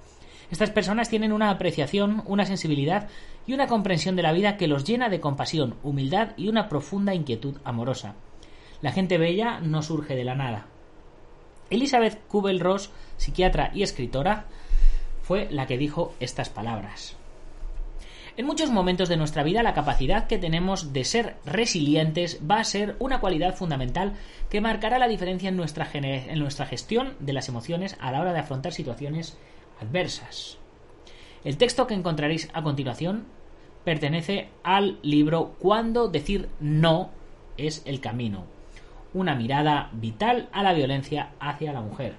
Estas 0.50 0.70
personas 0.70 1.08
tienen 1.08 1.32
una 1.32 1.50
apreciación, 1.50 2.22
una 2.26 2.44
sensibilidad 2.44 3.08
y 3.46 3.52
una 3.52 3.68
comprensión 3.68 4.16
de 4.16 4.22
la 4.22 4.32
vida 4.32 4.56
que 4.56 4.66
los 4.66 4.84
llena 4.84 5.08
de 5.08 5.20
compasión, 5.20 5.76
humildad 5.82 6.30
y 6.36 6.48
una 6.48 6.68
profunda 6.68 7.14
inquietud 7.14 7.58
amorosa. 7.64 8.16
La 8.82 8.92
gente 8.92 9.18
bella 9.18 9.60
no 9.60 9.82
surge 9.82 10.16
de 10.16 10.24
la 10.24 10.34
nada. 10.34 10.66
Elizabeth 11.68 12.26
Kubel-Ross, 12.28 12.90
psiquiatra 13.16 13.70
y 13.74 13.82
escritora, 13.82 14.46
fue 15.22 15.48
la 15.50 15.66
que 15.66 15.78
dijo 15.78 16.14
estas 16.18 16.48
palabras. 16.48 17.16
En 18.36 18.46
muchos 18.46 18.70
momentos 18.70 19.08
de 19.08 19.16
nuestra 19.16 19.42
vida 19.42 19.62
la 19.62 19.74
capacidad 19.74 20.26
que 20.26 20.38
tenemos 20.38 20.92
de 20.92 21.04
ser 21.04 21.36
resilientes 21.44 22.40
va 22.48 22.58
a 22.58 22.64
ser 22.64 22.96
una 22.98 23.20
cualidad 23.20 23.54
fundamental 23.54 24.14
que 24.48 24.60
marcará 24.60 24.98
la 24.98 25.08
diferencia 25.08 25.48
en 25.48 25.56
nuestra, 25.56 25.88
en 25.92 26.38
nuestra 26.38 26.66
gestión 26.66 27.14
de 27.20 27.32
las 27.32 27.48
emociones 27.48 27.96
a 28.00 28.10
la 28.12 28.20
hora 28.20 28.32
de 28.32 28.38
afrontar 28.38 28.72
situaciones 28.72 29.36
adversas. 29.80 30.58
El 31.44 31.56
texto 31.56 31.86
que 31.86 31.94
encontraréis 31.94 32.48
a 32.52 32.62
continuación 32.62 33.26
pertenece 33.84 34.48
al 34.62 34.98
libro 35.02 35.54
Cuando 35.58 36.08
decir 36.08 36.48
no 36.60 37.10
es 37.56 37.82
el 37.84 38.00
camino, 38.00 38.46
una 39.14 39.34
mirada 39.34 39.90
vital 39.92 40.48
a 40.52 40.62
la 40.62 40.72
violencia 40.72 41.30
hacia 41.40 41.72
la 41.72 41.80
mujer. 41.80 42.14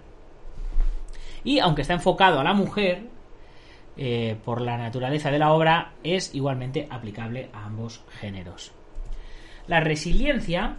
Y 1.43 1.59
aunque 1.59 1.81
está 1.81 1.93
enfocado 1.93 2.39
a 2.39 2.43
la 2.43 2.53
mujer, 2.53 3.07
eh, 3.97 4.37
por 4.45 4.61
la 4.61 4.77
naturaleza 4.77 5.31
de 5.31 5.39
la 5.39 5.51
obra, 5.51 5.93
es 6.03 6.33
igualmente 6.33 6.87
aplicable 6.89 7.49
a 7.53 7.65
ambos 7.65 8.03
géneros. 8.19 8.71
La 9.67 9.79
resiliencia 9.79 10.77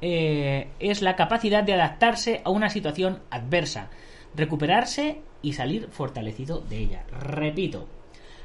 eh, 0.00 0.68
es 0.78 1.02
la 1.02 1.16
capacidad 1.16 1.62
de 1.62 1.74
adaptarse 1.74 2.40
a 2.44 2.50
una 2.50 2.68
situación 2.68 3.20
adversa, 3.30 3.90
recuperarse 4.34 5.20
y 5.42 5.52
salir 5.52 5.88
fortalecido 5.90 6.60
de 6.60 6.78
ella. 6.78 7.04
Repito, 7.10 7.88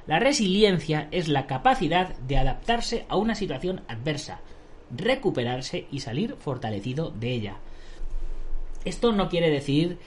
la 0.08 0.20
resiliencia 0.20 1.08
es 1.12 1.28
la 1.28 1.48
capacidad 1.48 2.16
de 2.20 2.38
adaptarse 2.38 3.06
a 3.10 3.18
una 3.18 3.36
situación 3.36 3.82
adversa, 3.88 4.40
recuperarse 4.96 5.88
y 5.92 6.00
salir 6.00 6.36
fortalecido 6.40 7.12
de 7.12 7.32
ella. 7.32 7.58
Esto 8.86 9.12
no 9.12 9.30
quiere 9.30 9.50
decir 9.50 9.98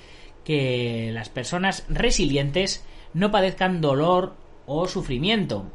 que 0.45 1.11
las 1.13 1.29
personas 1.29 1.85
resilientes 1.89 2.85
no 3.13 3.31
padezcan 3.31 3.81
dolor 3.81 4.35
o 4.67 4.89
sufrimiento, 4.89 5.67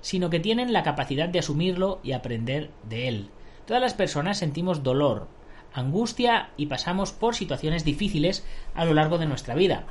sino 0.00 0.30
que 0.30 0.40
tienen 0.40 0.72
la 0.72 0.82
capacidad 0.82 1.28
de 1.28 1.40
asumirlo 1.40 2.00
y 2.02 2.12
aprender 2.12 2.70
de 2.88 3.08
él. 3.08 3.30
Todas 3.66 3.82
las 3.82 3.94
personas 3.94 4.38
sentimos 4.38 4.82
dolor, 4.82 5.28
angustia 5.72 6.50
y 6.56 6.66
pasamos 6.66 7.12
por 7.12 7.34
situaciones 7.34 7.84
difíciles 7.84 8.44
a 8.74 8.84
lo 8.84 8.94
largo 8.94 9.18
de 9.18 9.26
nuestra 9.26 9.54
vida. 9.54 9.84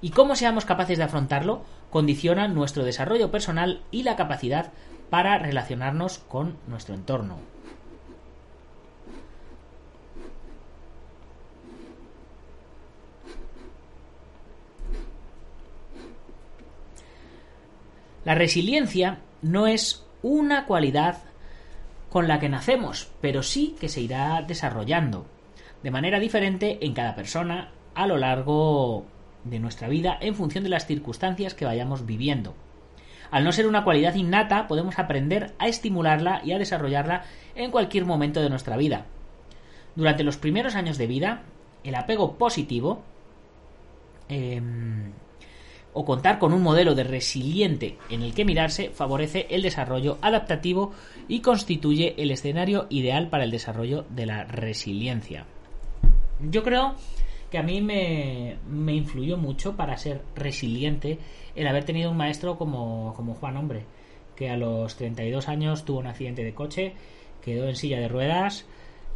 Y 0.00 0.10
cómo 0.10 0.36
seamos 0.36 0.64
capaces 0.64 0.98
de 0.98 1.04
afrontarlo 1.04 1.62
condiciona 1.90 2.48
nuestro 2.48 2.84
desarrollo 2.84 3.30
personal 3.30 3.82
y 3.90 4.02
la 4.02 4.16
capacidad 4.16 4.72
para 5.10 5.38
relacionarnos 5.38 6.18
con 6.18 6.56
nuestro 6.66 6.94
entorno. 6.94 7.38
La 18.26 18.34
resiliencia 18.34 19.20
no 19.40 19.68
es 19.68 20.04
una 20.20 20.66
cualidad 20.66 21.18
con 22.10 22.26
la 22.26 22.40
que 22.40 22.48
nacemos, 22.48 23.08
pero 23.20 23.44
sí 23.44 23.76
que 23.78 23.88
se 23.88 24.00
irá 24.00 24.42
desarrollando 24.42 25.26
de 25.84 25.92
manera 25.92 26.18
diferente 26.18 26.84
en 26.84 26.92
cada 26.92 27.14
persona 27.14 27.70
a 27.94 28.08
lo 28.08 28.16
largo 28.16 29.06
de 29.44 29.60
nuestra 29.60 29.86
vida 29.86 30.18
en 30.20 30.34
función 30.34 30.64
de 30.64 30.70
las 30.70 30.86
circunstancias 30.86 31.54
que 31.54 31.66
vayamos 31.66 32.04
viviendo. 32.04 32.56
Al 33.30 33.44
no 33.44 33.52
ser 33.52 33.68
una 33.68 33.84
cualidad 33.84 34.16
innata, 34.16 34.66
podemos 34.66 34.98
aprender 34.98 35.54
a 35.60 35.68
estimularla 35.68 36.40
y 36.44 36.50
a 36.50 36.58
desarrollarla 36.58 37.22
en 37.54 37.70
cualquier 37.70 38.06
momento 38.06 38.42
de 38.42 38.50
nuestra 38.50 38.76
vida. 38.76 39.06
Durante 39.94 40.24
los 40.24 40.36
primeros 40.36 40.74
años 40.74 40.98
de 40.98 41.06
vida, 41.06 41.42
el 41.84 41.94
apego 41.94 42.36
positivo 42.38 43.04
em, 44.28 45.12
o 45.96 46.04
contar 46.04 46.38
con 46.38 46.52
un 46.52 46.62
modelo 46.62 46.94
de 46.94 47.04
resiliente 47.04 47.96
en 48.10 48.20
el 48.20 48.34
que 48.34 48.44
mirarse 48.44 48.90
favorece 48.90 49.46
el 49.48 49.62
desarrollo 49.62 50.18
adaptativo 50.20 50.92
y 51.26 51.40
constituye 51.40 52.14
el 52.18 52.30
escenario 52.30 52.86
ideal 52.90 53.30
para 53.30 53.44
el 53.44 53.50
desarrollo 53.50 54.04
de 54.10 54.26
la 54.26 54.44
resiliencia. 54.44 55.46
Yo 56.50 56.62
creo 56.62 56.96
que 57.50 57.56
a 57.56 57.62
mí 57.62 57.80
me, 57.80 58.58
influyó 58.92 59.38
mucho 59.38 59.74
para 59.74 59.96
ser 59.96 60.20
resiliente 60.34 61.18
el 61.54 61.66
haber 61.66 61.84
tenido 61.84 62.10
un 62.10 62.18
maestro 62.18 62.58
como, 62.58 63.14
como 63.16 63.32
Juan 63.32 63.56
Hombre, 63.56 63.84
que 64.36 64.50
a 64.50 64.58
los 64.58 64.96
32 64.96 65.48
años 65.48 65.86
tuvo 65.86 66.00
un 66.00 66.08
accidente 66.08 66.44
de 66.44 66.52
coche, 66.52 66.92
quedó 67.42 67.70
en 67.70 67.76
silla 67.76 67.98
de 68.00 68.08
ruedas 68.08 68.66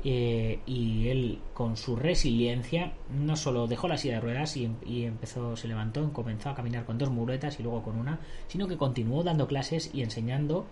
eh, 0.05 0.61
y 0.67 1.09
él 1.09 1.41
con 1.53 1.77
su 1.77 1.97
resiliencia 1.97 2.93
no 3.11 3.37
solo 3.37 3.67
dejó 3.67 3.89
la 3.89 3.97
silla 3.97 4.15
de 4.15 4.21
ruedas 4.21 4.57
y, 4.57 4.71
y, 4.87 5.05
empezó 5.05 5.57
se 5.57 5.69
levantó 5.69 6.13
comenzó 6.13 6.51
a 6.51 6.55
caminar 6.55 6.85
con 6.85 6.99
dos 6.99 7.11
muletas 7.11 7.59
y 7.61 7.63
luego 7.63 7.83
con 7.83 7.99
una 7.99 8.19
sino 8.49 8.67
que 8.67 8.77
continuó 8.77 9.23
dando 9.23 9.47
clases 9.47 9.91
y 9.93 10.03
enseñando. 10.03 10.67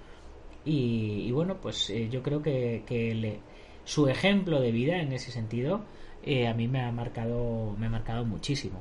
Y, 0.65 1.25
y 1.27 1.33
bueno 1.33 1.57
pues 1.61 1.91
eh, 1.91 2.09
yo 2.11 2.23
creo 2.23 2.43
que, 2.43 2.83
que 2.87 3.15
le, 3.15 3.41
su 3.85 4.09
ejemplo 4.09 4.61
de 4.61 4.73
vida 4.73 5.01
en 5.01 5.13
ese 5.13 5.31
sentido 5.31 5.83
eh, 6.23 6.47
a 6.49 6.55
mí 6.55 6.69
me 6.69 6.83
ha 6.83 6.93
marcado 6.93 7.75
me 7.79 7.87
ha 7.87 7.91
marcado 7.91 8.25
muchísimo. 8.25 8.81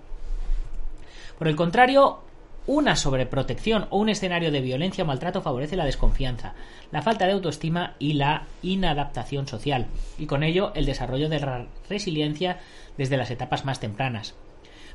Por 1.38 1.48
el 1.48 1.56
contrario 1.56 2.20
una 2.68 2.98
sobreprotección 2.98 3.88
o 3.90 3.98
un 3.98 4.10
escenario 4.10 4.52
de 4.52 4.60
violencia 4.60 5.06
o 5.06 5.08
maltrato 5.08 5.42
favorece 5.42 5.78
la 5.78 5.86
desconfianza, 5.86 6.54
la 6.92 7.02
falta 7.02 7.26
de 7.26 7.32
autoestima 7.32 7.96
y 7.98 8.14
la 8.14 8.46
inadaptación 8.62 9.48
social, 9.48 9.88
y 10.20 10.26
con 10.26 10.44
ello 10.44 10.74
el 10.76 10.86
desarrollo 10.86 11.30
de 11.30 11.40
la 11.40 11.68
resiliencia 11.90 12.60
desde 12.98 13.16
las 13.16 13.32
etapas 13.32 13.64
más 13.64 13.80
tempranas. 13.80 14.36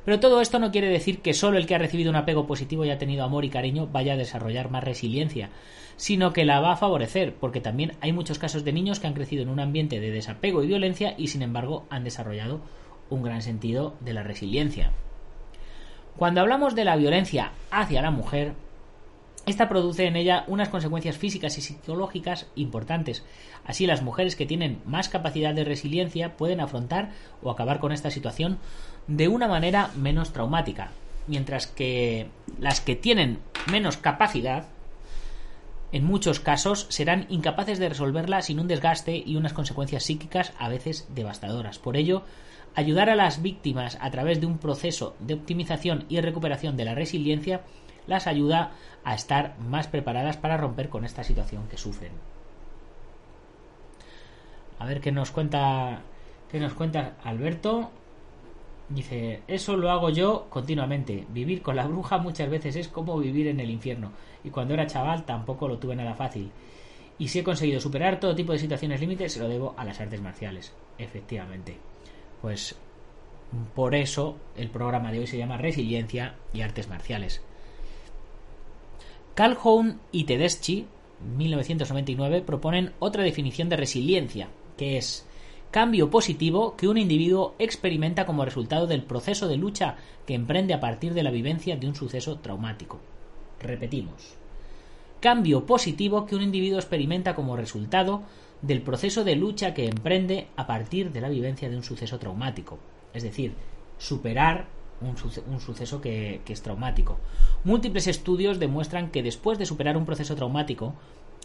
Pero 0.05 0.21
todo 0.21 0.41
esto 0.41 0.59
no 0.59 0.71
quiere 0.71 0.89
decir 0.89 1.21
que 1.21 1.33
solo 1.33 1.57
el 1.57 1.67
que 1.67 1.75
ha 1.75 1.79
recibido 1.79 2.11
un 2.11 2.17
apego 2.17 2.47
positivo 2.47 2.85
y 2.85 2.91
ha 2.91 2.99
tenido 2.99 3.25
amor 3.25 3.45
y 3.45 3.51
cariño 3.51 3.87
vaya 3.87 4.15
a 4.15 4.17
desarrollar 4.17 4.71
más 4.71 4.85
resiliencia, 4.85 5.49
sino 5.97 6.33
que 6.33 6.45
la 6.45 6.61
va 6.61 6.73
a 6.73 6.77
favorecer, 6.77 7.35
porque 7.37 7.61
también 7.61 7.93
hay 8.01 8.13
muchos 8.13 8.39
casos 8.39 8.65
de 8.65 8.73
niños 8.73 9.01
que 9.01 9.07
han 9.07 9.15
crecido 9.15 9.43
en 9.43 9.49
un 9.49 9.61
ambiente 9.61 10.01
de 10.01 10.11
desapego 10.11 10.63
y 10.63 10.67
violencia 10.67 11.15
y 11.17 11.29
sin 11.29 11.43
embargo 11.43 11.87
han 11.89 12.05
desarrollado 12.05 12.61
un 13.09 13.23
gran 13.23 13.41
sentido 13.41 13.95
de 14.01 14.13
la 14.13 14.23
resiliencia. 14.25 14.93
Cuando 16.17 16.41
hablamos 16.41 16.75
de 16.75 16.85
la 16.85 16.97
violencia 16.97 17.53
hacia 17.71 18.03
la 18.03 18.11
mujer, 18.11 18.55
esta 19.47 19.69
produce 19.69 20.07
en 20.07 20.15
ella 20.15 20.45
unas 20.47 20.69
consecuencias 20.69 21.17
físicas 21.17 21.59
y 21.59 21.63
psicológicas 21.63 22.47
importantes. 22.55 23.25
Así 23.65 23.87
las 23.87 24.03
mujeres 24.03 24.37
que 24.37 24.47
tienen 24.47 24.81
más 24.87 25.09
capacidad 25.09 25.53
de 25.55 25.65
resiliencia 25.65 26.37
pueden 26.37 26.61
afrontar 26.61 27.11
o 27.43 27.51
acabar 27.51 27.81
con 27.81 27.93
esta 27.93 28.11
situación 28.11 28.59
de 29.09 29.27
una 29.29 29.49
manera 29.49 29.91
menos 29.97 30.33
traumática, 30.33 30.93
mientras 31.27 31.67
que 31.67 32.29
las 32.61 32.81
que 32.81 32.95
tienen 32.95 33.39
menos 33.69 33.97
capacidad 33.97 34.67
en 35.91 36.05
muchos 36.05 36.41
casos 36.41 36.87
serán 36.89 37.27
incapaces 37.29 37.79
de 37.79 37.89
resolverla 37.89 38.43
sin 38.43 38.61
un 38.61 38.69
desgaste 38.69 39.23
y 39.27 39.37
unas 39.37 39.53
consecuencias 39.53 40.05
psíquicas 40.05 40.53
a 40.59 40.69
veces 40.69 41.07
devastadoras. 41.15 41.79
Por 41.79 41.97
ello, 41.97 42.23
ayudar 42.75 43.11
a 43.11 43.17
las 43.17 43.43
víctimas 43.43 43.99
a 44.01 44.11
través 44.11 44.41
de 44.41 44.47
un 44.47 44.59
proceso 44.59 45.15
de 45.21 45.35
optimización 45.35 46.05
y 46.09 46.21
recuperación 46.21 46.77
de 46.77 46.85
la 46.85 46.95
resiliencia 46.95 47.63
las 48.07 48.27
ayuda 48.27 48.73
a 49.05 49.15
estar 49.15 49.59
más 49.61 49.87
preparadas 49.87 50.37
para 50.37 50.57
romper 50.57 50.89
con 50.89 51.05
esta 51.05 51.25
situación 51.25 51.69
que 51.69 51.77
sufren. 51.77 52.13
A 54.79 54.87
ver 54.87 55.01
qué 55.01 55.13
nos 55.13 55.31
cuenta 55.31 56.03
qué 56.51 56.59
nos 56.59 56.75
cuenta 56.75 57.17
Alberto. 57.25 57.91
Dice, 58.89 59.43
eso 59.47 59.77
lo 59.77 59.91
hago 59.91 60.11
yo 60.11 60.47
continuamente. 60.51 61.25
Vivir 61.31 61.63
con 61.63 61.77
la 61.77 61.87
bruja 61.87 62.19
muchas 62.19 62.51
veces 62.51 62.77
es 62.77 62.89
como 62.89 63.19
vivir 63.19 63.47
en 63.47 63.61
el 63.61 63.71
infierno. 63.71 64.13
Y 64.45 64.51
cuando 64.51 64.75
era 64.75 64.87
chaval 64.87 65.25
tampoco 65.25 65.69
lo 65.69 65.79
tuve 65.79 65.97
nada 65.97 66.15
fácil. 66.15 66.51
Y 67.19 67.29
si 67.29 67.39
he 67.39 67.45
conseguido 67.45 67.81
superar 67.81 68.19
todo 68.19 68.35
tipo 68.35 68.53
de 68.53 68.59
situaciones 68.59 69.01
límites, 69.01 69.33
se 69.33 69.41
lo 69.41 69.49
debo 69.49 69.75
a 69.77 69.85
las 69.85 70.01
artes 70.01 70.21
marciales. 70.21 70.75
Efectivamente. 70.99 71.92
Pues 72.43 72.75
por 73.75 73.95
eso 73.95 74.37
el 74.57 74.69
programa 74.69 75.13
de 75.13 75.21
hoy 75.21 75.27
se 75.27 75.39
llama 75.39 75.57
Resiliencia 75.57 76.35
y 76.53 76.61
Artes 76.61 76.89
Marciales. 76.89 77.41
Calhoun 79.35 80.01
y 80.11 80.25
Tedeschi, 80.25 80.87
1999, 81.37 82.43
proponen 82.43 82.93
otra 82.99 83.23
definición 83.23 83.69
de 83.69 83.77
resiliencia, 83.77 84.49
que 84.77 84.99
es 84.99 85.27
cambio 85.71 86.11
positivo 86.11 86.77
que 86.77 86.89
un 86.89 86.99
individuo 86.99 87.55
experimenta 87.59 88.27
como 88.27 88.45
resultado 88.45 88.87
del 88.87 89.05
proceso 89.05 89.49
de 89.49 89.57
lucha 89.57 89.97
que 90.27 90.35
emprende 90.35 90.75
a 90.75 90.81
partir 90.81 91.15
de 91.15 91.23
la 91.23 91.31
vivencia 91.31 91.77
de 91.77 91.87
un 91.87 91.95
suceso 91.95 92.41
traumático. 92.41 93.01
Repetimos. 93.61 94.35
Cambio 95.21 95.65
positivo 95.65 96.27
que 96.27 96.35
un 96.35 96.43
individuo 96.43 96.79
experimenta 96.79 97.35
como 97.35 97.57
resultado 97.57 98.23
del 98.63 98.83
proceso 98.83 99.25
de 99.25 99.37
lucha 99.37 99.75
que 99.75 99.87
emprende 99.87 100.49
a 100.57 100.67
partir 100.67 101.13
de 101.13 101.21
la 101.21 101.29
vivencia 101.29 101.69
de 101.69 101.77
un 101.77 101.83
suceso 101.83 102.19
traumático, 102.19 102.79
es 103.13 103.23
decir, 103.23 103.55
superar 103.99 104.67
un, 105.01 105.19
suceso 105.61 106.01
que, 106.01 106.41
que 106.45 106.53
es 106.53 106.63
traumático. 106.63 107.19
Múltiples 107.65 108.07
estudios 108.07 108.61
demuestran 108.61 109.11
que 109.11 109.23
después 109.23 109.59
de 109.59 109.67
superar 109.67 109.97
un 109.97 110.07
proceso 110.07 110.37
traumático, 110.37 110.95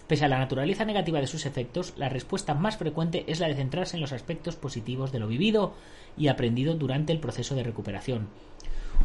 Pese 0.08 0.23
a 0.23 0.30
la 0.30 0.39
naturaleza 0.39 0.86
negativa 0.86 1.19
de 1.19 1.27
sus 1.27 1.45
efectos, 1.45 1.93
la 1.97 2.08
respuesta 2.08 2.53
más 2.53 2.77
frecuente 2.77 3.25
es 3.27 3.41
la 3.41 3.49
de 3.49 3.56
centrarse 3.56 3.97
en 3.97 4.01
los 4.01 4.13
aspectos 4.13 4.56
positivos 4.56 5.12
de 5.12 5.19
lo 5.19 5.27
vivido 5.27 5.73
y 6.17 6.30
aprendido 6.30 6.75
durante 6.75 7.12
el 7.12 7.19
proceso 7.19 7.56
de 7.56 7.63
recuperación. 7.63 8.30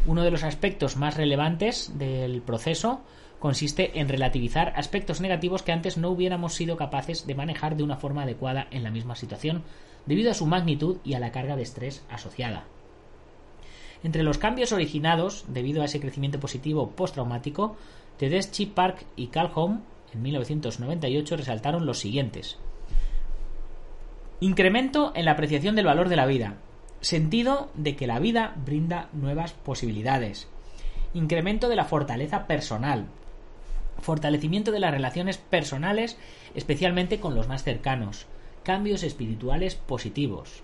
Uno 0.07 0.23
de 0.23 0.31
los 0.31 0.43
aspectos 0.43 0.95
más 0.95 1.17
relevantes 1.17 1.97
del 1.97 2.41
proceso 2.41 3.01
consiste 3.43 3.99
en 3.99 4.07
relativizar 4.07 4.71
aspectos 4.77 5.19
negativos 5.19 5.63
que 5.63 5.73
antes 5.73 5.97
no 5.97 6.09
hubiéramos 6.09 6.53
sido 6.53 6.77
capaces 6.77 7.27
de 7.27 7.35
manejar 7.35 7.75
de 7.75 7.83
una 7.83 7.97
forma 7.97 8.23
adecuada 8.23 8.67
en 8.71 8.83
la 8.83 8.89
misma 8.89 9.17
situación, 9.17 9.63
debido 10.05 10.31
a 10.31 10.33
su 10.33 10.45
magnitud 10.45 10.99
y 11.03 11.15
a 11.15 11.19
la 11.19 11.33
carga 11.33 11.57
de 11.57 11.63
estrés 11.63 12.05
asociada. 12.09 12.63
Entre 14.01 14.23
los 14.23 14.37
cambios 14.37 14.71
originados 14.71 15.43
debido 15.49 15.81
a 15.81 15.85
ese 15.85 15.99
crecimiento 15.99 16.39
positivo 16.39 16.91
postraumático, 16.91 17.75
Tedeschi, 18.17 18.65
Park 18.65 19.05
y 19.17 19.27
Calhoun 19.27 19.83
en 20.13 20.21
1998 20.21 21.35
resaltaron 21.35 21.85
los 21.85 21.99
siguientes. 21.99 22.57
Incremento 24.39 25.11
en 25.15 25.25
la 25.25 25.31
apreciación 25.31 25.75
del 25.75 25.87
valor 25.87 26.07
de 26.07 26.15
la 26.15 26.27
vida. 26.27 26.59
Sentido 27.01 27.69
de 27.73 27.97
que 27.97 28.07
la 28.07 28.19
vida 28.19 28.55
brinda 28.65 29.09
nuevas 29.11 29.51
posibilidades. 29.51 30.47
Incremento 31.13 31.67
de 31.67 31.75
la 31.75 31.83
fortaleza 31.83 32.47
personal, 32.47 33.07
fortalecimiento 33.99 34.71
de 34.71 34.79
las 34.79 34.91
relaciones 34.91 35.37
personales, 35.37 36.17
especialmente 36.55 37.19
con 37.19 37.35
los 37.35 37.47
más 37.47 37.63
cercanos, 37.63 38.27
cambios 38.63 39.03
espirituales 39.03 39.75
positivos. 39.75 40.63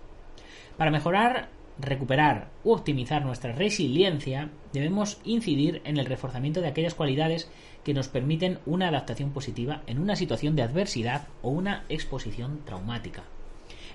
Para 0.78 0.92
mejorar, 0.92 1.50
recuperar 1.80 2.50
u 2.64 2.72
optimizar 2.72 3.26
nuestra 3.26 3.54
resiliencia, 3.54 4.50
debemos 4.74 5.20
incidir 5.24 5.82
en 5.86 5.98
el 5.98 6.06
reforzamiento 6.06 6.62
de 6.62 6.68
aquellas 6.68 6.94
cualidades 6.94 7.50
que 7.84 7.94
nos 7.94 8.08
permiten 8.08 8.60
una 8.66 8.90
adaptación 8.90 9.32
positiva 9.32 9.82
en 9.88 10.00
una 10.00 10.16
situación 10.16 10.56
de 10.56 10.64
adversidad 10.64 11.28
o 11.42 11.50
una 11.50 11.86
exposición 11.90 12.62
traumática. 12.66 13.24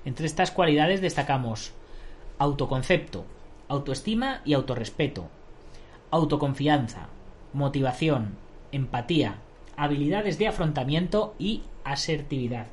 Entre 0.04 0.26
estas 0.26 0.50
cualidades 0.50 1.00
destacamos 1.00 1.72
autoconcepto, 2.38 3.24
autoestima 3.68 4.40
y 4.44 4.54
autorrespeto, 4.54 5.28
autoconfianza, 6.10 7.08
motivación, 7.52 8.36
empatía, 8.74 9.36
habilidades 9.76 10.38
de 10.38 10.48
afrontamiento 10.48 11.34
y 11.38 11.62
asertividad. 11.84 12.66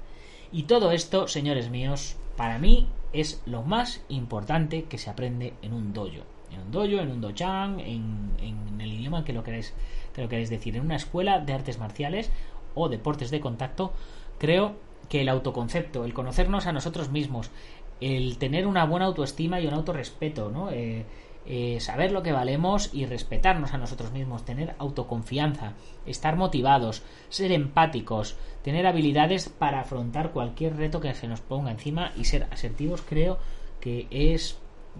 Y 0.51 0.63
todo 0.63 0.91
esto, 0.91 1.27
señores 1.27 1.69
míos, 1.69 2.15
para 2.35 2.59
mí 2.59 2.87
es 3.13 3.41
lo 3.45 3.63
más 3.63 4.03
importante 4.09 4.83
que 4.83 4.97
se 4.97 5.09
aprende 5.09 5.53
en 5.61 5.73
un 5.73 5.93
dojo. 5.93 6.23
En 6.51 6.61
un 6.61 6.71
dojo, 6.71 7.01
en 7.01 7.11
un 7.11 7.21
dochan, 7.21 7.79
en, 7.79 8.31
el 8.79 8.93
idioma 8.93 9.23
que 9.23 9.33
lo 9.33 9.43
queréis, 9.43 9.73
que 10.13 10.21
lo 10.21 10.29
queréis 10.29 10.49
decir. 10.49 10.75
En 10.75 10.81
una 10.81 10.95
escuela 10.95 11.39
de 11.39 11.53
artes 11.53 11.77
marciales 11.77 12.31
o 12.75 12.89
deportes 12.89 13.31
de 13.31 13.39
contacto, 13.39 13.93
creo 14.39 14.75
que 15.07 15.21
el 15.21 15.29
autoconcepto, 15.29 16.03
el 16.03 16.13
conocernos 16.13 16.67
a 16.67 16.73
nosotros 16.73 17.11
mismos, 17.11 17.51
el 17.99 18.37
tener 18.37 18.65
una 18.65 18.85
buena 18.85 19.05
autoestima 19.05 19.61
y 19.61 19.67
un 19.67 19.73
autorrespeto, 19.73 20.49
¿no? 20.49 20.71
Eh, 20.71 21.05
eh, 21.45 21.79
saber 21.79 22.11
lo 22.11 22.21
que 22.21 22.31
valemos 22.31 22.91
y 22.93 23.05
respetarnos 23.05 23.73
a 23.73 23.77
nosotros 23.77 24.11
mismos, 24.11 24.45
tener 24.45 24.75
autoconfianza, 24.77 25.73
estar 26.05 26.35
motivados, 26.35 27.01
ser 27.29 27.51
empáticos, 27.51 28.37
tener 28.61 28.85
habilidades 28.85 29.49
para 29.49 29.81
afrontar 29.81 30.31
cualquier 30.31 30.75
reto 30.77 31.01
que 31.01 31.13
se 31.15 31.27
nos 31.27 31.41
ponga 31.41 31.71
encima 31.71 32.11
y 32.15 32.25
ser 32.25 32.47
asertivos, 32.51 33.01
creo 33.01 33.39
que 33.79 34.07
es, 34.11 34.59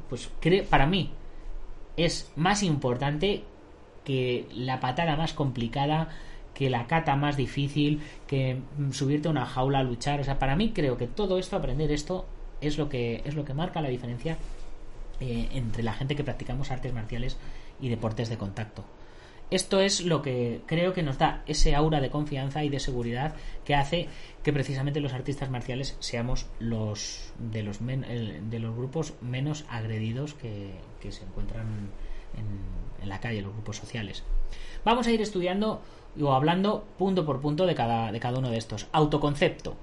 pues, 0.10 0.32
para 0.70 0.88
mí, 0.88 1.12
es 1.96 2.32
más 2.36 2.64
importante 2.64 3.44
que 4.04 4.48
la 4.52 4.80
patada 4.80 5.16
más 5.16 5.34
complicada, 5.34 6.10
que 6.56 6.70
la 6.70 6.88
cata 6.88 7.16
más 7.16 7.38
difícil, 7.38 8.02
que 8.28 8.62
subirte 8.92 9.28
a 9.28 9.32
una 9.32 9.46
jaula 9.46 9.80
a 9.80 9.84
luchar. 9.84 10.20
O 10.20 10.24
sea, 10.24 10.40
para 10.40 10.56
mí 10.56 10.72
creo 10.74 10.98
que 10.98 11.08
todo 11.08 11.38
esto, 11.38 11.56
aprender 11.56 11.92
esto, 11.92 12.26
es 12.62 12.78
lo 12.78 12.90
que, 12.90 13.22
es 13.26 13.36
lo 13.36 13.46
que 13.46 13.54
marca 13.54 13.82
la 13.82 13.90
diferencia 13.90 14.38
eh, 15.22 15.50
entre 15.54 15.84
la 15.84 15.94
gente 15.94 16.16
que 16.16 16.24
practicamos 16.24 16.72
artes 16.72 16.94
marciales 16.94 17.38
y 17.80 17.90
deportes 17.90 18.28
de 18.28 18.38
contacto. 18.38 18.84
Esto 19.52 19.82
es 19.82 20.04
lo 20.04 20.22
que 20.22 20.62
creo 20.66 20.94
que 20.94 21.04
nos 21.04 21.18
da 21.18 21.44
ese 21.46 21.76
aura 21.76 22.00
de 22.00 22.10
confianza 22.10 22.64
y 22.64 22.70
de 22.70 22.80
seguridad 22.80 23.36
que 23.66 23.76
hace 23.76 24.08
que 24.44 24.52
precisamente 24.54 25.02
los 25.02 25.14
artistas 25.14 25.52
marciales 25.52 25.96
seamos 26.00 26.48
los 26.58 27.34
de 27.38 27.62
los, 27.62 27.80
de 27.86 28.60
los 28.60 28.76
grupos 28.76 29.14
menos 29.22 29.66
agredidos 29.70 30.34
que, 30.34 30.72
se 31.10 31.24
encuentran 31.24 31.68
en, 32.36 33.04
en, 33.04 33.10
la 33.10 33.20
calle, 33.20 33.42
los 33.42 33.54
grupos 33.54 33.78
sociales. 33.78 34.24
Vamos 34.86 35.06
a 35.08 35.12
ir 35.12 35.22
estudiando 35.22 35.82
o 36.20 36.34
hablando 36.34 36.86
punto 36.98 37.26
por 37.26 37.42
punto 37.42 37.66
de 37.66 37.76
cada, 37.76 38.12
de 38.12 38.20
cada 38.20 38.40
uno 38.40 38.50
de 38.50 38.58
estos. 38.58 38.88
Autoconcepto. 38.92 39.76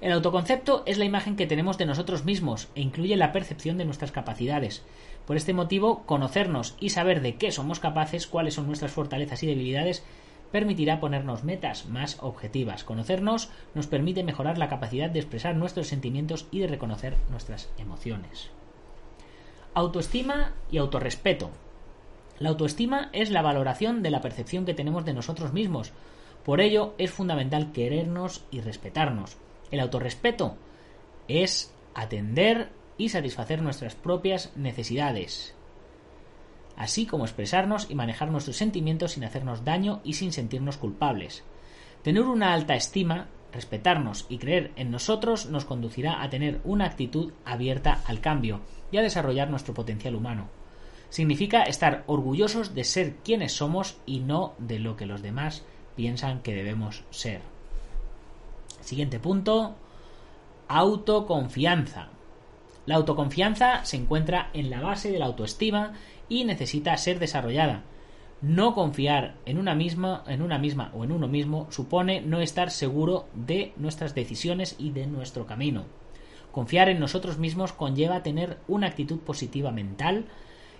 El 0.00 0.12
autoconcepto 0.12 0.82
es 0.84 0.98
la 0.98 1.06
imagen 1.06 1.36
que 1.36 1.46
tenemos 1.46 1.78
de 1.78 1.86
nosotros 1.86 2.24
mismos 2.24 2.68
e 2.74 2.82
incluye 2.82 3.16
la 3.16 3.32
percepción 3.32 3.78
de 3.78 3.86
nuestras 3.86 4.12
capacidades. 4.12 4.84
Por 5.26 5.36
este 5.36 5.54
motivo, 5.54 6.04
conocernos 6.04 6.76
y 6.78 6.90
saber 6.90 7.22
de 7.22 7.36
qué 7.36 7.50
somos 7.50 7.80
capaces, 7.80 8.26
cuáles 8.26 8.54
son 8.54 8.66
nuestras 8.66 8.92
fortalezas 8.92 9.42
y 9.42 9.46
debilidades, 9.46 10.04
permitirá 10.52 11.00
ponernos 11.00 11.44
metas 11.44 11.86
más 11.86 12.18
objetivas. 12.20 12.84
Conocernos 12.84 13.50
nos 13.74 13.86
permite 13.86 14.22
mejorar 14.22 14.58
la 14.58 14.68
capacidad 14.68 15.10
de 15.10 15.20
expresar 15.20 15.56
nuestros 15.56 15.88
sentimientos 15.88 16.46
y 16.50 16.60
de 16.60 16.68
reconocer 16.68 17.16
nuestras 17.30 17.70
emociones. 17.78 18.50
Autoestima 19.74 20.52
y 20.70 20.78
autorrespeto. 20.78 21.50
La 22.38 22.50
autoestima 22.50 23.08
es 23.12 23.30
la 23.30 23.42
valoración 23.42 24.02
de 24.02 24.10
la 24.10 24.20
percepción 24.20 24.66
que 24.66 24.74
tenemos 24.74 25.06
de 25.06 25.14
nosotros 25.14 25.54
mismos. 25.54 25.92
Por 26.44 26.60
ello 26.60 26.94
es 26.98 27.10
fundamental 27.10 27.72
querernos 27.72 28.44
y 28.50 28.60
respetarnos. 28.60 29.38
El 29.70 29.80
autorrespeto 29.80 30.56
es 31.28 31.74
atender 31.94 32.70
y 32.98 33.08
satisfacer 33.08 33.62
nuestras 33.62 33.94
propias 33.94 34.52
necesidades, 34.56 35.54
así 36.76 37.06
como 37.06 37.24
expresarnos 37.24 37.90
y 37.90 37.94
manejar 37.94 38.30
nuestros 38.30 38.56
sentimientos 38.56 39.12
sin 39.12 39.24
hacernos 39.24 39.64
daño 39.64 40.00
y 40.04 40.14
sin 40.14 40.32
sentirnos 40.32 40.76
culpables. 40.76 41.42
Tener 42.02 42.22
una 42.22 42.52
alta 42.52 42.76
estima, 42.76 43.28
respetarnos 43.52 44.26
y 44.28 44.38
creer 44.38 44.72
en 44.76 44.90
nosotros 44.90 45.46
nos 45.46 45.64
conducirá 45.64 46.22
a 46.22 46.30
tener 46.30 46.60
una 46.64 46.84
actitud 46.84 47.32
abierta 47.44 48.02
al 48.06 48.20
cambio 48.20 48.60
y 48.92 48.98
a 48.98 49.02
desarrollar 49.02 49.50
nuestro 49.50 49.74
potencial 49.74 50.14
humano. 50.14 50.48
Significa 51.08 51.62
estar 51.62 52.04
orgullosos 52.06 52.74
de 52.74 52.84
ser 52.84 53.16
quienes 53.24 53.52
somos 53.52 53.98
y 54.06 54.20
no 54.20 54.54
de 54.58 54.78
lo 54.78 54.96
que 54.96 55.06
los 55.06 55.22
demás 55.22 55.64
piensan 55.96 56.42
que 56.42 56.54
debemos 56.54 57.04
ser. 57.10 57.55
Siguiente 58.86 59.18
punto. 59.18 59.74
Autoconfianza. 60.68 62.06
La 62.86 62.94
autoconfianza 62.94 63.84
se 63.84 63.96
encuentra 63.96 64.50
en 64.52 64.70
la 64.70 64.80
base 64.80 65.10
de 65.10 65.18
la 65.18 65.26
autoestima 65.26 65.94
y 66.28 66.44
necesita 66.44 66.96
ser 66.96 67.18
desarrollada. 67.18 67.82
No 68.40 68.74
confiar 68.74 69.38
en 69.44 69.58
una 69.58 69.74
misma, 69.74 70.22
en 70.28 70.40
una 70.40 70.58
misma 70.58 70.92
o 70.94 71.02
en 71.02 71.10
uno 71.10 71.26
mismo 71.26 71.66
supone 71.72 72.20
no 72.20 72.40
estar 72.40 72.70
seguro 72.70 73.26
de 73.34 73.72
nuestras 73.76 74.14
decisiones 74.14 74.76
y 74.78 74.92
de 74.92 75.08
nuestro 75.08 75.46
camino. 75.46 75.86
Confiar 76.52 76.88
en 76.88 77.00
nosotros 77.00 77.38
mismos 77.38 77.72
conlleva 77.72 78.22
tener 78.22 78.58
una 78.68 78.86
actitud 78.86 79.18
positiva 79.18 79.72
mental 79.72 80.26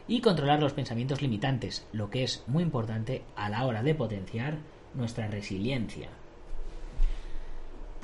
y 0.07 0.21
controlar 0.21 0.61
los 0.61 0.75
pensamientos 0.75 1.23
limitantes, 1.23 1.88
lo 1.92 2.09
que 2.09 2.23
es 2.23 2.45
muy 2.47 2.62
importante 2.62 3.25
a 3.35 3.49
la 3.49 3.66
hora 3.66 3.83
de 3.83 3.97
potenciar 3.97 4.59
nuestra 4.95 5.27
resiliencia. 5.27 6.09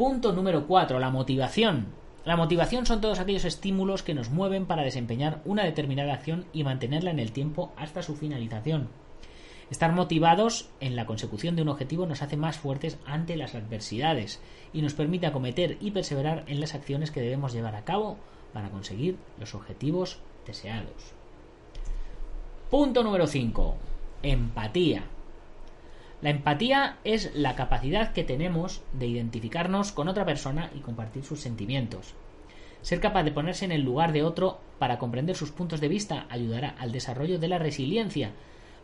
Punto 0.03 0.33
número 0.33 0.67
4. 0.67 0.99
La 0.99 1.11
motivación. 1.11 1.87
La 2.25 2.35
motivación 2.35 2.87
son 2.87 3.01
todos 3.01 3.21
aquellos 3.21 3.45
estímulos 3.45 4.03
que 4.03 4.15
nos 4.15 4.31
mueven 4.31 4.67
para 4.67 4.83
desempeñar 4.83 5.41
una 5.45 5.63
determinada 5.63 6.13
acción 6.13 6.45
y 6.53 6.65
mantenerla 6.65 7.13
en 7.13 7.21
el 7.21 7.31
tiempo 7.31 7.73
hasta 7.77 8.03
su 8.03 8.17
finalización. 8.17 8.89
Estar 9.71 9.93
motivados 9.93 10.69
en 10.81 10.97
la 10.97 11.07
consecución 11.07 11.55
de 11.55 11.63
un 11.63 11.69
objetivo 11.69 12.05
nos 12.07 12.21
hace 12.21 12.37
más 12.37 12.59
fuertes 12.59 12.99
ante 13.07 13.37
las 13.37 13.55
adversidades 13.55 14.41
y 14.73 14.83
nos 14.83 14.95
permite 14.95 15.29
acometer 15.29 15.77
y 15.81 15.93
perseverar 15.93 16.43
en 16.49 16.59
las 16.59 16.75
acciones 16.75 17.13
que 17.13 17.21
debemos 17.21 17.53
llevar 17.53 17.77
a 17.77 17.85
cabo 17.85 18.17
para 18.53 18.71
conseguir 18.71 19.19
los 19.39 19.55
objetivos 19.55 20.19
deseados. 20.45 21.15
Punto 22.73 23.05
número 23.05 23.29
5. 23.29 23.77
Empatía. 24.25 25.05
La 26.23 26.31
empatía 26.31 26.99
es 27.03 27.35
la 27.35 27.57
capacidad 27.57 28.13
que 28.13 28.23
tenemos 28.23 28.83
de 28.93 29.09
identificarnos 29.09 29.91
con 29.91 30.07
otra 30.07 30.25
persona 30.25 30.71
y 30.73 30.79
compartir 30.79 31.25
sus 31.25 31.41
sentimientos. 31.41 32.15
Ser 32.81 33.01
capaz 33.01 33.25
de 33.25 33.33
ponerse 33.33 33.65
en 33.65 33.73
el 33.73 33.83
lugar 33.83 34.13
de 34.13 34.23
otro 34.23 34.61
para 34.79 34.99
comprender 34.99 35.35
sus 35.35 35.51
puntos 35.51 35.81
de 35.81 35.89
vista 35.89 36.27
ayudará 36.31 36.77
al 36.79 36.93
desarrollo 36.93 37.41
de 37.41 37.49
la 37.49 37.59
resiliencia, 37.59 38.31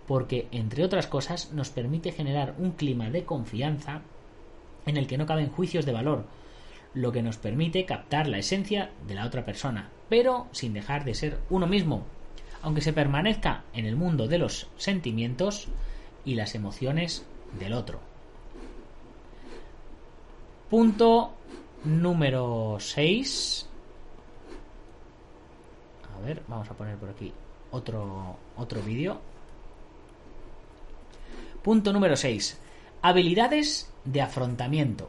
porque, 0.08 0.48
entre 0.50 0.84
otras 0.84 1.06
cosas, 1.06 1.52
nos 1.52 1.70
permite 1.70 2.10
generar 2.10 2.54
un 2.58 2.72
clima 2.72 3.08
de 3.08 3.24
confianza 3.24 4.02
en 4.86 4.96
el 4.96 5.06
que 5.06 5.18
no 5.18 5.26
caben 5.26 5.50
juicios 5.50 5.86
de 5.86 5.92
valor, 5.92 6.24
lo 6.92 7.12
que 7.12 7.22
nos 7.22 7.36
permite 7.36 7.84
captar 7.84 8.26
la 8.26 8.38
esencia 8.38 8.90
de 9.06 9.14
la 9.14 9.24
otra 9.24 9.44
persona, 9.44 9.90
pero 10.08 10.48
sin 10.50 10.72
dejar 10.72 11.04
de 11.04 11.14
ser 11.14 11.38
uno 11.50 11.68
mismo, 11.68 12.04
aunque 12.62 12.80
se 12.80 12.92
permanezca 12.92 13.62
en 13.74 13.86
el 13.86 13.94
mundo 13.94 14.26
de 14.26 14.38
los 14.38 14.68
sentimientos, 14.76 15.68
y 16.28 16.34
las 16.34 16.54
emociones 16.54 17.24
del 17.58 17.72
otro. 17.72 18.00
Punto 20.68 21.32
número 21.84 22.76
6. 22.78 23.66
A 26.14 26.26
ver, 26.26 26.42
vamos 26.46 26.70
a 26.70 26.74
poner 26.74 26.98
por 26.98 27.08
aquí 27.08 27.32
otro, 27.70 28.36
otro 28.58 28.82
vídeo. 28.82 29.22
Punto 31.62 31.94
número 31.94 32.14
6. 32.14 32.60
Habilidades 33.00 33.90
de 34.04 34.20
afrontamiento. 34.20 35.08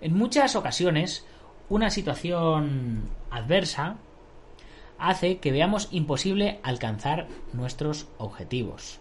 En 0.00 0.16
muchas 0.16 0.56
ocasiones, 0.56 1.24
una 1.68 1.90
situación 1.90 3.10
adversa 3.30 3.98
hace 4.98 5.38
que 5.38 5.52
veamos 5.52 5.86
imposible 5.92 6.58
alcanzar 6.64 7.28
nuestros 7.52 8.08
objetivos. 8.18 8.98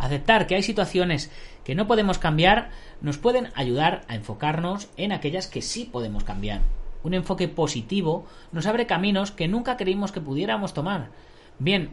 Aceptar 0.00 0.46
que 0.46 0.54
hay 0.54 0.62
situaciones 0.62 1.30
que 1.62 1.74
no 1.74 1.86
podemos 1.86 2.18
cambiar 2.18 2.70
nos 3.02 3.18
pueden 3.18 3.50
ayudar 3.54 4.00
a 4.08 4.14
enfocarnos 4.14 4.88
en 4.96 5.12
aquellas 5.12 5.46
que 5.46 5.60
sí 5.60 5.84
podemos 5.84 6.24
cambiar. 6.24 6.62
Un 7.02 7.12
enfoque 7.12 7.48
positivo 7.48 8.24
nos 8.50 8.66
abre 8.66 8.86
caminos 8.86 9.30
que 9.30 9.46
nunca 9.46 9.76
creímos 9.76 10.10
que 10.10 10.22
pudiéramos 10.22 10.72
tomar, 10.72 11.10
bien 11.58 11.90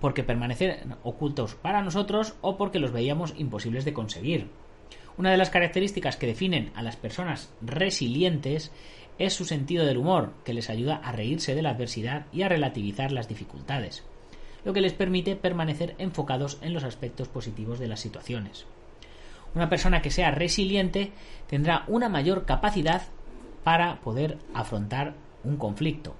porque 0.00 0.22
permanecen 0.22 0.94
ocultos 1.02 1.56
para 1.56 1.82
nosotros 1.82 2.34
o 2.42 2.56
porque 2.56 2.78
los 2.78 2.92
veíamos 2.92 3.34
imposibles 3.36 3.84
de 3.84 3.92
conseguir. 3.92 4.46
Una 5.16 5.32
de 5.32 5.36
las 5.36 5.50
características 5.50 6.16
que 6.16 6.28
definen 6.28 6.70
a 6.76 6.82
las 6.82 6.94
personas 6.94 7.50
resilientes 7.60 8.70
es 9.18 9.34
su 9.34 9.44
sentido 9.44 9.84
del 9.84 9.98
humor, 9.98 10.32
que 10.44 10.54
les 10.54 10.70
ayuda 10.70 11.00
a 11.02 11.10
reírse 11.10 11.56
de 11.56 11.62
la 11.62 11.70
adversidad 11.70 12.26
y 12.32 12.42
a 12.42 12.48
relativizar 12.48 13.10
las 13.10 13.26
dificultades 13.26 14.04
lo 14.64 14.72
que 14.72 14.80
les 14.80 14.92
permite 14.92 15.36
permanecer 15.36 15.94
enfocados 15.98 16.58
en 16.62 16.74
los 16.74 16.84
aspectos 16.84 17.28
positivos 17.28 17.78
de 17.78 17.88
las 17.88 18.00
situaciones. 18.00 18.66
Una 19.54 19.68
persona 19.68 20.02
que 20.02 20.10
sea 20.10 20.30
resiliente 20.30 21.12
tendrá 21.48 21.84
una 21.88 22.08
mayor 22.08 22.44
capacidad 22.44 23.02
para 23.64 24.00
poder 24.00 24.38
afrontar 24.54 25.14
un 25.44 25.56
conflicto. 25.56 26.14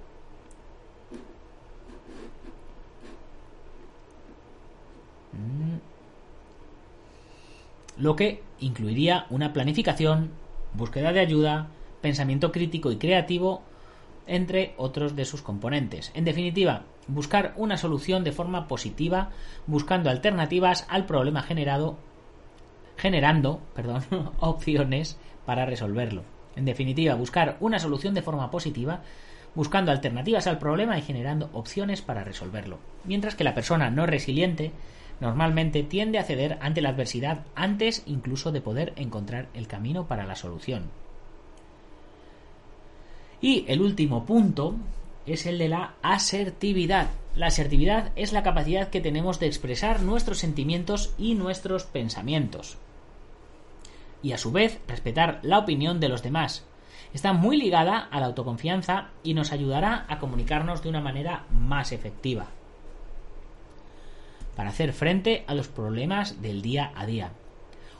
Mm. 5.33 5.77
Lo 8.01 8.15
que 8.15 8.41
incluiría 8.59 9.25
una 9.29 9.53
planificación, 9.53 10.31
búsqueda 10.73 11.11
de 11.11 11.19
ayuda, 11.19 11.67
pensamiento 12.01 12.51
crítico 12.51 12.91
y 12.91 12.97
creativo, 12.97 13.63
entre 14.29 14.73
otros 14.77 15.15
de 15.15 15.25
sus 15.25 15.41
componentes. 15.41 16.11
En 16.13 16.23
definitiva, 16.23 16.83
buscar 17.07 17.53
una 17.57 17.77
solución 17.77 18.23
de 18.23 18.31
forma 18.31 18.67
positiva, 18.67 19.31
buscando 19.67 20.09
alternativas 20.09 20.85
al 20.87 21.05
problema 21.05 21.41
generado, 21.41 21.97
generando 22.95 23.59
perdón, 23.75 24.03
opciones 24.39 25.17
para 25.45 25.65
resolverlo. 25.65 26.23
En 26.55 26.65
definitiva, 26.65 27.15
buscar 27.15 27.57
una 27.59 27.79
solución 27.79 28.13
de 28.13 28.21
forma 28.21 28.51
positiva, 28.51 29.01
buscando 29.55 29.91
alternativas 29.91 30.45
al 30.45 30.59
problema 30.59 30.97
y 30.97 31.01
generando 31.01 31.49
opciones 31.53 32.01
para 32.01 32.23
resolverlo. 32.23 32.77
Mientras 33.03 33.35
que 33.35 33.43
la 33.43 33.55
persona 33.55 33.89
no 33.89 34.05
resiliente 34.05 34.71
normalmente 35.19 35.83
tiende 35.83 36.19
a 36.19 36.23
ceder 36.23 36.57
ante 36.61 36.81
la 36.81 36.89
adversidad 36.89 37.45
antes 37.55 38.03
incluso 38.05 38.51
de 38.51 38.61
poder 38.61 38.93
encontrar 38.95 39.47
el 39.53 39.67
camino 39.67 40.07
para 40.07 40.25
la 40.25 40.35
solución. 40.35 40.83
Y 43.41 43.65
el 43.67 43.81
último 43.81 44.25
punto 44.25 44.75
es 45.25 45.45
el 45.45 45.57
de 45.57 45.69
la 45.69 45.93
asertividad. 46.01 47.09
La 47.35 47.47
asertividad 47.47 48.11
es 48.15 48.33
la 48.33 48.43
capacidad 48.43 48.89
que 48.89 49.01
tenemos 49.01 49.39
de 49.39 49.47
expresar 49.47 50.01
nuestros 50.01 50.39
sentimientos 50.39 51.13
y 51.17 51.35
nuestros 51.35 51.83
pensamientos. 51.85 52.77
Y 54.21 54.33
a 54.33 54.37
su 54.37 54.51
vez 54.51 54.79
respetar 54.87 55.39
la 55.43 55.59
opinión 55.59 55.99
de 55.99 56.09
los 56.09 56.23
demás. 56.23 56.65
Está 57.13 57.33
muy 57.33 57.57
ligada 57.57 57.97
a 57.97 58.19
la 58.19 58.27
autoconfianza 58.27 59.09
y 59.23 59.33
nos 59.33 59.51
ayudará 59.51 60.05
a 60.09 60.19
comunicarnos 60.19 60.83
de 60.83 60.89
una 60.89 61.01
manera 61.01 61.45
más 61.51 61.91
efectiva. 61.91 62.47
Para 64.55 64.69
hacer 64.69 64.91
frente 64.91 65.45
a 65.47 65.55
los 65.55 65.69
problemas 65.69 66.41
del 66.41 66.61
día 66.61 66.91
a 66.95 67.05
día. 67.05 67.31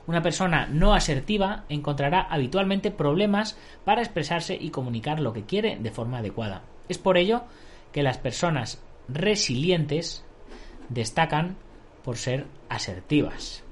Una 0.09 0.23
persona 0.23 0.65
no 0.65 0.95
asertiva 0.95 1.65
encontrará 1.69 2.21
habitualmente 2.21 2.89
problemas 2.89 3.59
para 3.85 4.01
expresarse 4.01 4.57
y 4.59 4.71
comunicar 4.71 5.19
lo 5.19 5.33
que 5.33 5.43
quiere 5.43 5.77
de 5.79 5.91
forma 5.91 6.17
adecuada. 6.17 6.63
Es 6.87 6.97
por 6.97 7.15
ello 7.15 7.43
que 7.91 8.01
las 8.01 8.17
personas 8.17 8.81
resilientes 9.07 10.25
destacan 10.89 11.57
por 12.03 12.17
ser 12.17 12.47
asertivas. 12.69 13.63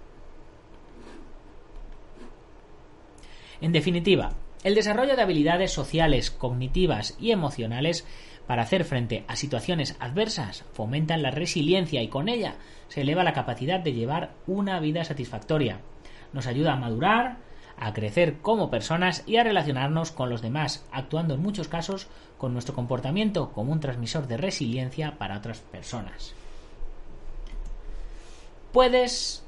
En 3.60 3.72
definitiva, 3.72 4.34
el 4.64 4.76
desarrollo 4.76 5.16
de 5.16 5.24
habilidades 5.24 5.72
sociales, 5.72 6.30
cognitivas 6.30 7.18
y 7.20 7.32
emocionales 7.32 8.06
para 8.46 8.62
hacer 8.62 8.86
frente 8.86 9.26
a 9.28 9.36
situaciones 9.36 9.96
adversas 10.00 10.66
fomentan 10.74 11.24
la 11.24 11.32
resiliencia 11.32 12.04
y 12.04 12.10
con 12.10 12.30
ella 12.30 12.58
se 12.90 13.02
eleva 13.02 13.24
la 13.24 13.34
capacidad 13.34 13.80
de 13.80 13.94
llevar 13.94 14.36
una 14.46 14.80
vida 14.80 15.04
satisfactoria. 15.04 15.82
Nos 16.34 16.48
ayuda 16.48 16.74
a 16.74 16.78
madurar, 16.78 17.38
a 17.78 17.94
crecer 17.94 18.38
como 18.38 18.70
personas 18.70 19.24
y 19.26 19.38
a 19.38 19.44
relacionarnos 19.44 20.12
con 20.12 20.30
los 20.30 20.42
demás, 20.42 20.86
actuando 20.92 21.36
en 21.36 21.42
muchos 21.42 21.68
casos 21.68 22.08
con 22.38 22.54
nuestro 22.54 22.76
comportamiento 22.76 23.52
como 23.52 23.72
un 23.72 23.80
transmisor 23.80 24.28
de 24.28 24.38
resiliencia 24.38 25.18
para 25.18 25.38
otras 25.38 25.60
personas. 25.60 26.34
Puedes 28.72 29.44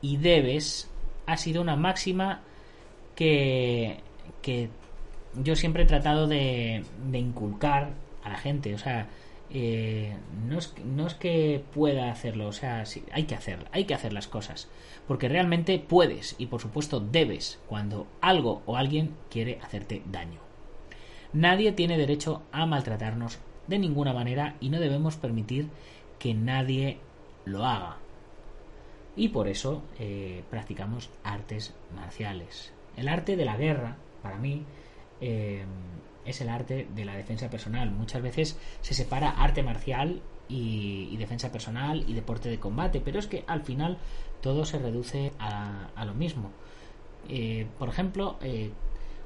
y 0.00 0.16
debes 0.16 0.88
ha 1.26 1.36
sido 1.36 1.60
una 1.60 1.76
máxima 1.76 2.40
que, 3.14 4.00
que 4.40 4.70
yo 5.34 5.56
siempre 5.56 5.82
he 5.82 5.86
tratado 5.86 6.26
de, 6.26 6.84
de 7.10 7.18
inculcar 7.18 7.90
a 8.24 8.30
la 8.30 8.38
gente. 8.38 8.74
O 8.74 8.78
sea, 8.78 9.08
eh, 9.50 10.16
no, 10.46 10.58
es, 10.58 10.74
no, 10.84 11.06
es, 11.06 11.14
que 11.14 11.64
pueda 11.72 12.10
hacerlo, 12.10 12.48
o 12.48 12.52
sea, 12.52 12.84
sí, 12.84 13.04
hay 13.12 13.24
que 13.24 13.34
hacerlo, 13.34 13.66
hay 13.72 13.84
que 13.84 13.94
hacer 13.94 14.12
las 14.12 14.28
cosas. 14.28 14.68
Porque 15.06 15.28
realmente 15.28 15.78
puedes 15.78 16.36
y 16.38 16.46
por 16.46 16.60
supuesto 16.60 17.00
debes 17.00 17.60
cuando 17.66 18.06
algo 18.20 18.62
o 18.66 18.76
alguien 18.76 19.14
quiere 19.30 19.58
hacerte 19.62 20.02
daño. 20.06 20.40
Nadie 21.32 21.72
tiene 21.72 21.98
derecho 21.98 22.42
a 22.52 22.66
maltratarnos 22.66 23.38
de 23.66 23.78
ninguna 23.78 24.12
manera 24.12 24.56
y 24.60 24.70
no 24.70 24.80
debemos 24.80 25.16
permitir 25.16 25.68
que 26.18 26.34
nadie 26.34 26.98
lo 27.44 27.64
haga. 27.64 27.98
Y 29.16 29.28
por 29.28 29.48
eso 29.48 29.82
eh, 29.98 30.42
practicamos 30.50 31.10
artes 31.24 31.74
marciales. 31.94 32.72
El 32.96 33.08
arte 33.08 33.36
de 33.36 33.44
la 33.44 33.56
guerra, 33.56 33.96
para 34.22 34.38
mí, 34.38 34.64
eh, 35.20 35.64
es 36.28 36.40
el 36.40 36.48
arte 36.48 36.86
de 36.94 37.04
la 37.04 37.16
defensa 37.16 37.48
personal. 37.50 37.90
Muchas 37.90 38.22
veces 38.22 38.58
se 38.80 38.94
separa 38.94 39.30
arte 39.30 39.62
marcial 39.62 40.20
y, 40.48 41.16
defensa 41.16 41.50
personal 41.52 42.04
y 42.06 42.14
deporte 42.14 42.48
de 42.48 42.58
combate, 42.58 43.00
pero 43.00 43.18
es 43.18 43.26
que 43.26 43.44
al 43.46 43.62
final 43.62 43.98
todo 44.40 44.64
se 44.64 44.78
reduce 44.78 45.32
a, 45.38 46.04
lo 46.04 46.14
mismo. 46.14 46.50
Eh, 47.28 47.66
por 47.78 47.88
ejemplo, 47.88 48.38
eh, 48.42 48.70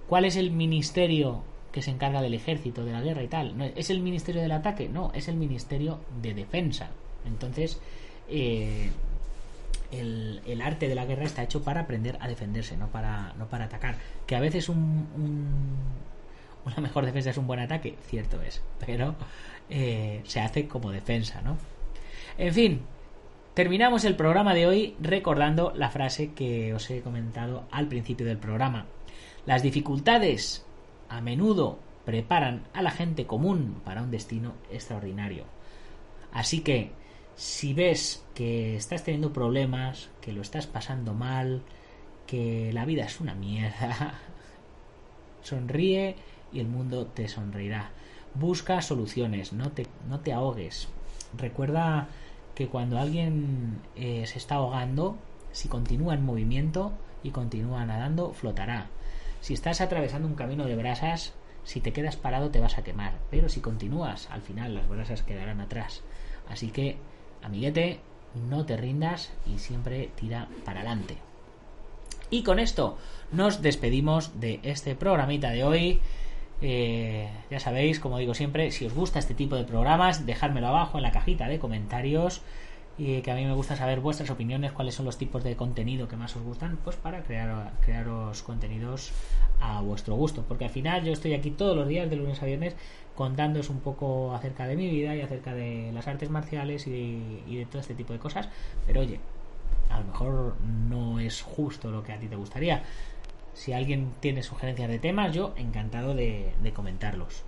¿cuál 0.09 0.25
es 0.25 0.37
el 0.37 0.51
ministerio 0.51 1.43
que 1.71 1.83
se 1.83 1.91
encarga 1.91 2.23
del 2.23 2.35
ejército, 2.35 2.85
de 2.85 2.93
la 2.93 3.01
guerra 3.01 3.23
y 3.23 3.29
tal? 3.29 3.57
¿No 3.57 3.65
¿Es 3.65 3.91
el 3.91 4.01
ministerio 4.01 4.43
del 4.43 4.53
ataque? 4.53 4.89
No, 4.89 5.13
es 5.15 5.29
el 5.29 5.37
ministerio 5.37 6.01
de 6.21 6.35
defensa. 6.35 6.91
Entonces, 7.25 7.81
eh, 8.29 8.91
el, 9.91 10.41
el, 10.47 10.63
arte 10.63 10.89
de 10.89 10.95
la 10.95 11.05
guerra 11.05 11.25
está 11.25 11.43
hecho 11.43 11.63
para 11.63 11.83
aprender 11.83 12.17
a 12.21 12.29
defenderse, 12.29 12.77
no 12.77 12.89
para, 12.89 13.35
no 13.35 13.47
para 13.49 13.67
atacar. 13.67 13.97
Que 14.27 14.35
a 14.35 14.41
veces 14.41 14.69
un 14.69 15.07
una 16.65 16.77
mejor 16.77 17.07
defensa 17.07 17.31
es 17.31 17.39
un 17.39 17.47
buen 17.47 17.61
ataque, 17.61 17.97
cierto 18.07 18.41
es, 18.43 18.63
pero 18.85 19.15
eh, 19.71 20.21
se 20.25 20.41
hace 20.41 20.69
como 20.69 20.91
defensa, 20.91 21.43
¿no? 21.43 21.57
En 22.39 22.53
fin, 22.55 22.83
terminamos 23.55 24.05
el 24.05 24.17
programa 24.17 24.55
de 24.55 24.67
hoy 24.67 24.97
recordando 25.01 25.73
la 25.77 25.91
frase 25.91 26.33
que 26.33 26.75
os 26.75 26.91
he 26.91 27.03
comentado 27.03 27.65
al 27.71 27.89
principio 27.89 28.27
del 28.27 28.39
programa. 28.39 28.87
Las 29.47 29.63
dificultades 29.63 30.65
a 31.09 31.21
menudo 31.21 31.79
preparan 32.05 32.65
a 32.73 32.83
la 32.83 32.91
gente 32.91 33.27
común 33.27 33.81
para 33.85 34.03
un 34.03 34.11
destino 34.11 34.55
extraordinario. 34.71 35.45
Así 36.33 36.61
que, 36.61 36.93
si 37.35 37.75
ves 37.75 38.25
que 38.35 38.77
estás 38.77 39.05
teniendo 39.05 39.33
problemas, 39.33 40.11
que 40.21 40.33
lo 40.33 40.43
estás 40.43 40.67
pasando 40.67 41.15
mal, 41.15 41.63
que 42.27 42.73
la 42.73 42.85
vida 42.85 43.05
es 43.05 43.21
una 43.21 43.35
mierda, 43.35 44.15
sonríe 45.43 46.17
y 46.53 46.61
el 46.61 46.69
mundo 46.69 47.07
te 47.07 47.29
sonreirá. 47.29 47.91
Busca 48.35 48.81
soluciones, 48.83 49.53
no 49.53 49.73
te, 49.73 49.87
no 50.09 50.21
te 50.21 50.33
ahogues. 50.33 50.89
Recuerda 51.37 52.09
que 52.55 52.69
cuando 52.69 52.99
alguien 52.99 53.81
eh, 53.97 54.25
se 54.27 54.39
está 54.39 54.57
ahogando, 54.57 55.17
si 55.53 55.69
continúa 55.69 56.15
en 56.15 56.25
movimiento 56.25 56.93
y 57.23 57.31
continúa 57.31 57.85
nadando, 57.85 58.33
flotará. 58.33 58.89
Si 59.41 59.55
estás 59.55 59.81
atravesando 59.81 60.29
un 60.29 60.35
camino 60.35 60.65
de 60.65 60.77
brasas, 60.77 61.35
si 61.65 61.81
te 61.81 61.93
quedas 61.93 62.17
parado 62.17 62.51
te 62.51 62.61
vas 62.61 62.79
a 62.79 62.85
quemar. 62.85 63.15
Pero 63.31 63.49
si 63.49 63.61
continúas, 63.61 64.29
al 64.31 64.43
final 64.43 64.75
las 64.75 64.89
brasas 64.89 65.23
quedarán 65.23 65.61
atrás. 65.61 66.03
Así 66.49 66.71
que, 66.71 66.97
amiguete, 67.43 68.01
no 68.49 68.65
te 68.67 68.77
rindas 68.77 69.33
y 69.47 69.59
siempre 69.59 70.11
tira 70.17 70.49
para 70.65 70.81
adelante. 70.81 71.17
Y 72.31 72.45
con 72.45 72.59
esto 72.59 72.97
nos 73.31 73.63
despedimos 73.63 74.41
de 74.41 74.61
este 74.63 74.95
programita 74.95 75.51
de 75.51 75.65
hoy. 75.65 76.01
Eh, 76.63 77.29
ya 77.51 77.59
sabéis, 77.59 77.99
como 77.99 78.19
digo 78.19 78.35
siempre, 78.35 78.71
si 78.71 78.87
os 78.87 78.95
gusta 78.95 79.19
este 79.19 79.35
tipo 79.35 79.57
de 79.57 79.65
programas, 79.65 80.27
dejármelo 80.27 80.69
abajo 80.69 80.97
en 80.99 81.03
la 81.03 81.11
cajita 81.11 81.49
de 81.49 81.59
comentarios. 81.59 82.43
Y 82.99 83.23
que 83.23 83.31
a 83.31 83.35
mí 83.35 83.45
me 83.45 83.55
gusta 83.55 83.75
saber 83.75 84.01
vuestras 84.01 84.31
opiniones, 84.31 84.71
cuáles 84.73 84.95
son 84.95 85.07
los 85.07 85.17
tipos 85.17 85.43
de 85.43 85.57
contenido 85.57 86.09
que 86.09 86.17
más 86.17 86.37
os 86.37 86.43
gustan, 86.43 86.79
pues 86.85 86.95
para 86.97 87.23
crear, 87.23 87.73
crearos 87.81 88.43
contenidos 88.43 89.13
a 89.61 89.81
vuestro 89.81 90.15
gusto. 90.15 90.45
Porque 90.47 90.67
al 90.67 90.71
final 90.71 91.03
yo 91.03 91.13
estoy 91.13 91.35
aquí 91.35 91.51
todos 91.51 91.75
los 91.75 91.89
días, 91.89 92.09
de 92.11 92.17
lunes 92.17 92.43
a 92.43 92.47
viernes, 92.47 92.77
contándoos 93.17 93.71
un 93.71 93.81
poco 93.81 94.35
acerca 94.35 94.67
de 94.67 94.77
mi 94.77 94.89
vida 94.89 95.17
y 95.17 95.23
acerca 95.23 95.55
de 95.55 95.91
las 95.93 96.07
artes 96.07 96.31
marciales 96.31 96.87
y, 96.87 97.43
y 97.47 97.57
de 97.57 97.67
todo 97.67 97.81
este 97.81 97.95
tipo 97.95 98.13
de 98.13 98.19
cosas. 98.19 98.49
Pero 98.87 99.01
oye, 99.01 99.19
a 99.91 99.99
lo 100.01 100.07
mejor 100.07 100.57
no 100.89 101.19
es 101.19 101.43
justo 101.43 101.91
lo 101.91 102.03
que 102.03 102.13
a 102.13 102.19
ti 102.19 102.29
te 102.29 102.37
gustaría. 102.37 102.83
Si 103.55 103.73
alguien 103.73 104.13
tiene 104.21 104.43
sugerencias 104.43 104.89
de 104.89 104.99
temas, 104.99 105.35
yo 105.35 105.53
encantado 105.57 106.15
de, 106.15 106.53
comentarlos. 106.75 107.45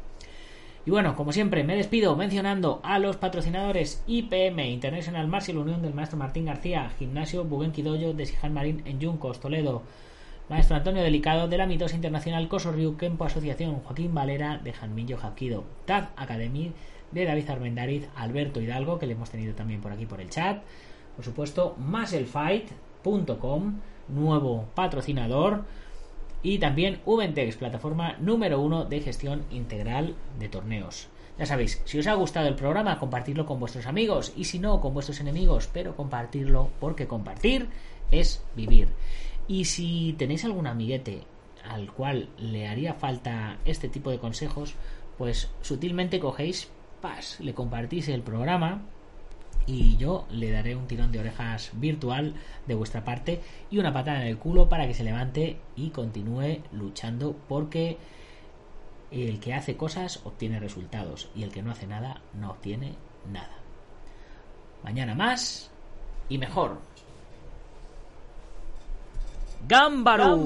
Y 0.86 0.90
bueno, 0.90 1.16
como 1.16 1.32
siempre, 1.32 1.64
me 1.64 1.76
despido 1.76 2.14
mencionando 2.14 2.80
a 2.82 2.98
los 2.98 3.16
patrocinadores 3.16 4.02
IPM, 4.06 4.68
International 4.68 5.26
Martial 5.28 5.58
Unión 5.58 5.80
del 5.80 5.94
maestro 5.94 6.18
Martín 6.18 6.44
García, 6.44 6.90
Gimnasio 6.98 7.44
Bugenquidoyo 7.44 8.12
de 8.12 8.26
Sijan 8.26 8.52
Marín 8.52 8.82
en 8.84 9.00
Yuncos, 9.00 9.40
Toledo, 9.40 9.82
maestro 10.50 10.76
Antonio 10.76 11.02
Delicado 11.02 11.48
de 11.48 11.56
la 11.56 11.66
Mitosa 11.66 11.96
Internacional 11.96 12.48
Cosorriu, 12.48 12.98
Kempo 12.98 13.24
Asociación, 13.24 13.76
Joaquín 13.76 14.12
Valera 14.12 14.58
de 14.58 14.74
Janmillo 14.74 15.16
Jaquido, 15.16 15.64
TAD 15.86 16.08
Academy 16.16 16.72
de 17.12 17.24
David 17.24 17.48
Armendariz, 17.48 18.06
Alberto 18.14 18.60
Hidalgo, 18.60 18.98
que 18.98 19.06
le 19.06 19.14
hemos 19.14 19.30
tenido 19.30 19.54
también 19.54 19.80
por 19.80 19.92
aquí 19.92 20.04
por 20.04 20.20
el 20.20 20.28
chat, 20.28 20.62
por 21.16 21.24
supuesto, 21.24 21.76
musclefight.com, 21.78 23.80
nuevo 24.08 24.68
patrocinador, 24.74 25.64
y 26.44 26.58
también 26.58 27.00
Ubentex, 27.06 27.56
plataforma 27.56 28.16
número 28.20 28.60
uno 28.60 28.84
de 28.84 29.00
gestión 29.00 29.44
integral 29.50 30.14
de 30.38 30.50
torneos. 30.50 31.08
Ya 31.38 31.46
sabéis, 31.46 31.82
si 31.86 31.98
os 31.98 32.06
ha 32.06 32.14
gustado 32.14 32.46
el 32.46 32.54
programa, 32.54 33.00
compartirlo 33.00 33.46
con 33.46 33.58
vuestros 33.58 33.86
amigos 33.86 34.32
y 34.36 34.44
si 34.44 34.58
no, 34.60 34.80
con 34.80 34.92
vuestros 34.94 35.18
enemigos, 35.20 35.68
pero 35.72 35.96
compartirlo 35.96 36.70
porque 36.78 37.08
compartir 37.08 37.68
es 38.12 38.44
vivir. 38.54 38.88
Y 39.48 39.64
si 39.64 40.14
tenéis 40.18 40.44
algún 40.44 40.66
amiguete 40.66 41.22
al 41.64 41.90
cual 41.90 42.28
le 42.38 42.68
haría 42.68 42.92
falta 42.92 43.56
este 43.64 43.88
tipo 43.88 44.10
de 44.10 44.18
consejos, 44.18 44.74
pues 45.16 45.50
sutilmente 45.62 46.20
cogéis, 46.20 46.68
pas, 47.00 47.40
le 47.40 47.54
compartís 47.54 48.08
el 48.08 48.22
programa 48.22 48.82
y 49.66 49.96
yo 49.96 50.26
le 50.30 50.50
daré 50.50 50.76
un 50.76 50.86
tirón 50.86 51.12
de 51.12 51.20
orejas 51.20 51.70
virtual 51.74 52.34
de 52.66 52.74
vuestra 52.74 53.04
parte 53.04 53.40
y 53.70 53.78
una 53.78 53.92
patada 53.92 54.22
en 54.22 54.28
el 54.28 54.38
culo 54.38 54.68
para 54.68 54.86
que 54.86 54.94
se 54.94 55.04
levante 55.04 55.58
y 55.76 55.90
continúe 55.90 56.60
luchando 56.72 57.36
porque 57.48 57.98
el 59.10 59.40
que 59.40 59.54
hace 59.54 59.76
cosas 59.76 60.20
obtiene 60.24 60.60
resultados 60.60 61.30
y 61.34 61.42
el 61.44 61.50
que 61.50 61.62
no 61.62 61.70
hace 61.70 61.86
nada 61.86 62.20
no 62.34 62.50
obtiene 62.50 62.94
nada. 63.30 63.58
Mañana 64.82 65.14
más 65.14 65.70
y 66.28 66.38
mejor. 66.38 66.78
¡Gámbaro! 69.66 70.36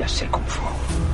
Ya 0.00 0.08
sé 0.08 0.26
Kung 0.32 0.46
Fu. 0.46 1.09